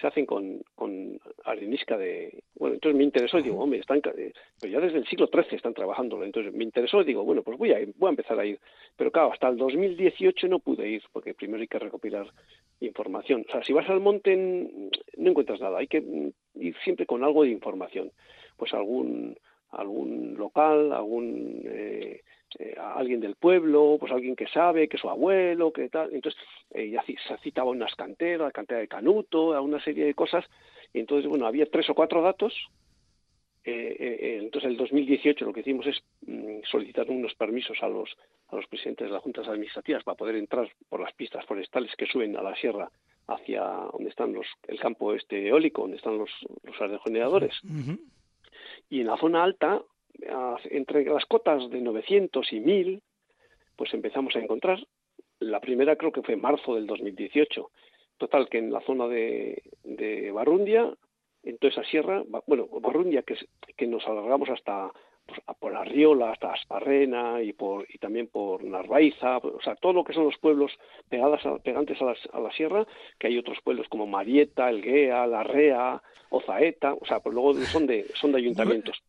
[0.00, 4.32] se hacen con, con arenisca de, bueno, entonces me interesó y digo, hombre, están, pero
[4.72, 7.72] ya desde el siglo XIII están trabajando, entonces me interesó y digo, bueno, pues voy
[7.72, 8.58] a, voy a empezar a ir,
[8.96, 12.26] pero claro, hasta el 2018 no pude ir, porque primero hay que recopilar
[12.80, 16.02] información, o sea, si vas al monte no encuentras nada, hay que
[16.54, 18.12] ir siempre con algo de información,
[18.56, 19.36] pues algún
[19.72, 22.22] algún local, algún eh,
[22.58, 26.12] eh, alguien del pueblo, pues alguien que sabe, que su abuelo, que tal.
[26.12, 26.40] Entonces,
[26.72, 30.44] eh, ya se citaba unas canteras, la cantera de Canuto, a una serie de cosas.
[30.92, 32.54] Y entonces, bueno, había tres o cuatro datos.
[33.62, 38.10] Eh, entonces, en el 2018 lo que hicimos es mm, solicitar unos permisos a los,
[38.48, 42.06] a los presidentes de las juntas administrativas para poder entrar por las pistas forestales que
[42.06, 42.90] suben a la sierra
[43.26, 46.30] hacia donde están los, el campo este eólico, donde estestán los,
[46.64, 47.54] los aerogeneradores.
[48.88, 49.82] Y en la zona alta
[50.70, 53.02] entre las cotas de 900 y 1000,
[53.76, 54.78] pues empezamos a encontrar.
[55.38, 57.70] La primera creo que fue en marzo del 2018.
[58.18, 60.92] Total, que en la zona de, de Barrundia,
[61.42, 63.34] en toda esa sierra, bueno, Barrundia, que,
[63.76, 64.92] que nos alargamos hasta
[65.24, 70.04] pues, por Arriola, hasta Asparrena y, por, y también por Narvaiza, o sea, todo lo
[70.04, 70.72] que son los pueblos
[71.08, 72.86] pegadas pegantes a la, a la sierra,
[73.18, 78.04] que hay otros pueblos como Marieta, Elguea, Larrea, Ozaeta, o sea, pues luego son de,
[78.14, 79.02] son de ayuntamientos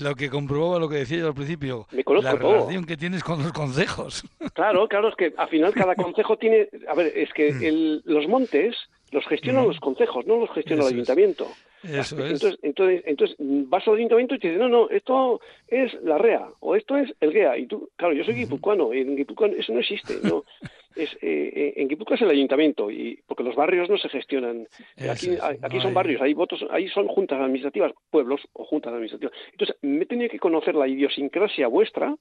[0.00, 3.52] lo que comprobaba lo que decía yo al principio, la relación que tienes con los
[3.52, 4.24] consejos.
[4.54, 7.64] Claro, claro, es que al final cada consejo tiene, a ver, es que mm.
[7.64, 8.76] el, los montes
[9.10, 9.68] los gestionan mm.
[9.68, 11.46] los consejos, no los gestiona el ayuntamiento.
[11.82, 16.18] Eso entonces, entonces, entonces, vas al ayuntamiento y te dicen, no, no, esto es la
[16.18, 17.58] REA o esto es el GEA.
[17.58, 20.14] Y tú, claro, yo soy guipuzcoano y en Guipuzcoano eso no existe.
[20.22, 20.44] No,
[20.96, 24.66] es, eh, eh, en Guipúzcoa es el ayuntamiento y porque los barrios no se gestionan.
[25.10, 29.34] Aquí, aquí son barrios hay votos ahí son juntas administrativas pueblos o juntas administrativas.
[29.52, 32.16] Entonces me tenía que conocer la idiosincrasia vuestra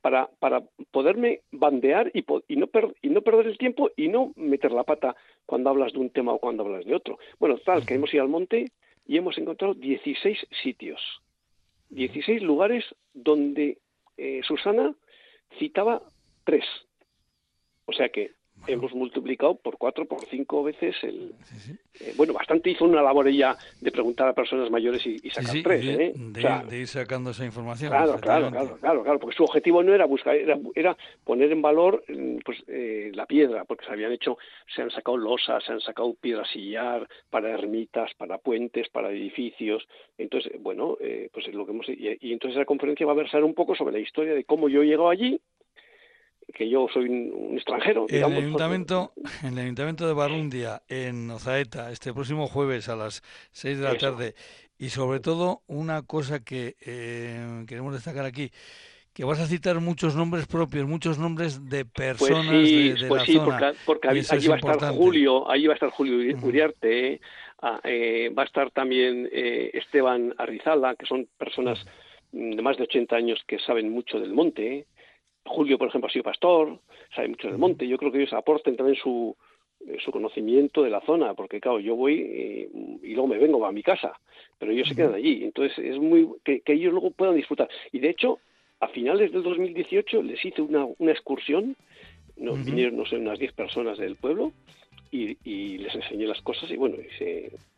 [0.00, 2.68] para, para poderme bandear y, y, no
[3.02, 5.16] y no perder el tiempo y no meter la pata
[5.46, 7.18] cuando hablas de un tema o cuando hablas de otro.
[7.38, 8.66] Bueno, tal, que hemos ido al monte
[9.06, 11.00] y hemos encontrado 16 sitios,
[11.90, 13.78] 16 lugares donde
[14.16, 14.94] eh, Susana
[15.58, 16.02] citaba
[16.44, 16.64] tres.
[17.90, 18.30] O sea que
[18.66, 21.32] hemos multiplicado por cuatro, por cinco veces el...
[22.00, 25.84] Eh, bueno, bastante hizo una labor ella de preguntar a personas mayores y, sacar tres,
[25.84, 26.12] ¿eh?
[26.14, 27.90] De, ir sacando esa información.
[27.90, 31.62] Claro, claro, claro, claro, claro, porque su objetivo no era buscar, era, era poner en
[31.62, 34.38] valor mm, pues eh, la piedra, porque se habían hecho,
[34.74, 39.86] se han sacado losas, se han sacado piedras sillar para ermitas, para puentes, para edificios.
[40.16, 41.88] Entonces, bueno, eh, pues es lo que hemos...
[41.88, 44.68] Y, y entonces la conferencia va a versar un poco sobre la historia de cómo
[44.68, 45.40] yo llego allí,
[46.52, 48.06] que yo soy un, extranjero.
[48.08, 53.22] En el, ayuntamiento, en el ayuntamiento de Barrundia, en Ozaeta, este próximo jueves a las
[53.52, 54.34] 6 de la tarde.
[54.78, 58.50] Y sobre todo, una cosa que eh, queremos destacar aquí,
[59.12, 63.26] que vas a citar muchos nombres propios, muchos nombres de pues personas de, pues la
[63.26, 63.72] sí, zona.
[63.84, 67.20] Porque, allí va a estar Julio, allí va a estar Julio Uriarte,
[67.60, 71.84] ah, eh, va a estar también eh, Esteban Arrizala, que son personas
[72.32, 74.86] de más de 80 años que saben mucho del monte.
[75.50, 76.78] Julio, por ejemplo, ha sido pastor,
[77.14, 77.86] sabe mucho del monte.
[77.86, 79.36] Yo creo que ellos aporten también su,
[79.86, 82.68] eh, su conocimiento de la zona, porque claro, yo voy
[83.02, 84.12] y, luego me vengo a mi casa,
[84.58, 85.44] pero ellos se quedan allí.
[85.44, 87.68] Entonces es muy que, ellos luego puedan disfrutar.
[87.90, 88.38] Y de hecho,
[88.78, 91.76] a finales del 2018 les hice una, una excursión,
[92.36, 94.52] nos vinieron, no sé, unas 10 personas del pueblo,
[95.12, 96.96] y, les enseñé las cosas y bueno,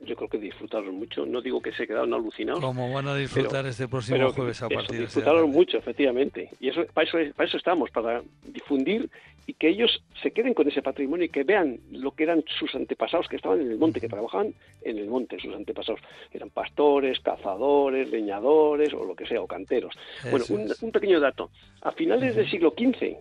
[0.00, 1.24] yo creo que disfrutaron mucho.
[1.24, 2.60] No digo que se quedaron alucinados.
[2.60, 6.50] Como van a disfrutar este próximo jueves a partir de Disfrutaron mucho, efectivamente.
[6.60, 9.08] Y eso para, eso para eso estamos, para difundir
[9.46, 12.74] y que ellos se queden con ese patrimonio y que vean lo que eran sus
[12.74, 16.00] antepasados que estaban en el monte, que trabajaban en el monte, sus antepasados.
[16.32, 19.94] Eran pastores, cazadores, leñadores o lo que sea, o canteros.
[20.30, 21.50] bueno, un, pequeño dato.
[21.80, 23.16] A finales del siglo XV,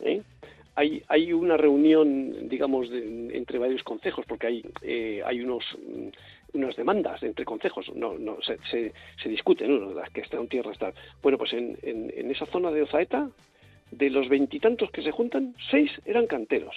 [0.00, 0.22] ¿eh?
[0.78, 6.08] Hay, hay una reunión, digamos, entre varios consejos, porque hay, eh, hay unos mm,
[6.54, 9.92] unas demandas entre consejos, no, no se, se, discuten, ¿no?
[9.92, 10.94] las que están en tierra están.
[11.20, 13.28] Bueno, pues en, en, esa zona de Ozaeta,
[13.90, 16.74] de los veintitantos que se juntan, seis eran canteros.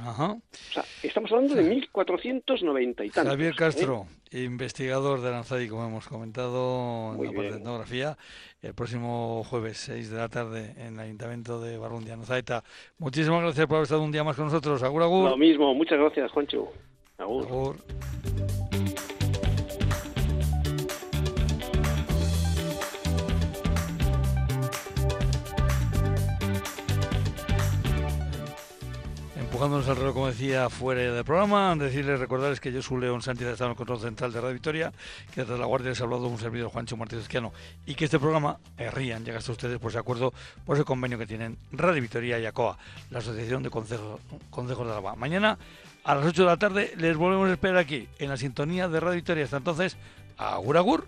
[0.00, 0.32] Ajá.
[0.32, 3.30] O sea, estamos hablando de 1490 y tantos.
[3.30, 3.56] Javier ¿eh?
[3.56, 8.16] Castro, investigador de Lanzadi, como hemos comentado en la parte de etnografía,
[8.62, 12.64] el próximo jueves 6 de la tarde en el Ayuntamiento de Barrundia, Nazaeta.
[12.98, 14.82] Muchísimas gracias por haber estado un día más con nosotros.
[14.82, 15.30] Agur, agur.
[15.30, 16.72] Lo mismo, muchas gracias, Juancho.
[17.18, 17.44] agur.
[17.46, 17.76] agur.
[29.62, 31.76] Empujándonos al reloj, como decía, fuera del programa.
[31.76, 34.92] Decirles, recordarles que yo soy León Sánchez, estado en el control central de Radio Victoria,
[35.32, 37.52] que desde la Guardia les ha hablado un servidor Juancho Martínez Esquiano,
[37.86, 40.34] y que este programa, eh, rían, llega hasta ustedes por ese acuerdo,
[40.66, 42.76] por ese convenio que tienen Radio Victoria y ACOA,
[43.10, 44.18] la Asociación de Consejos,
[44.50, 45.14] de Alba.
[45.14, 45.56] Mañana
[46.02, 48.98] a las 8 de la tarde les volvemos a esperar aquí, en la sintonía de
[48.98, 49.44] Radio Victoria.
[49.44, 49.96] Hasta entonces,
[50.38, 51.06] agur agur.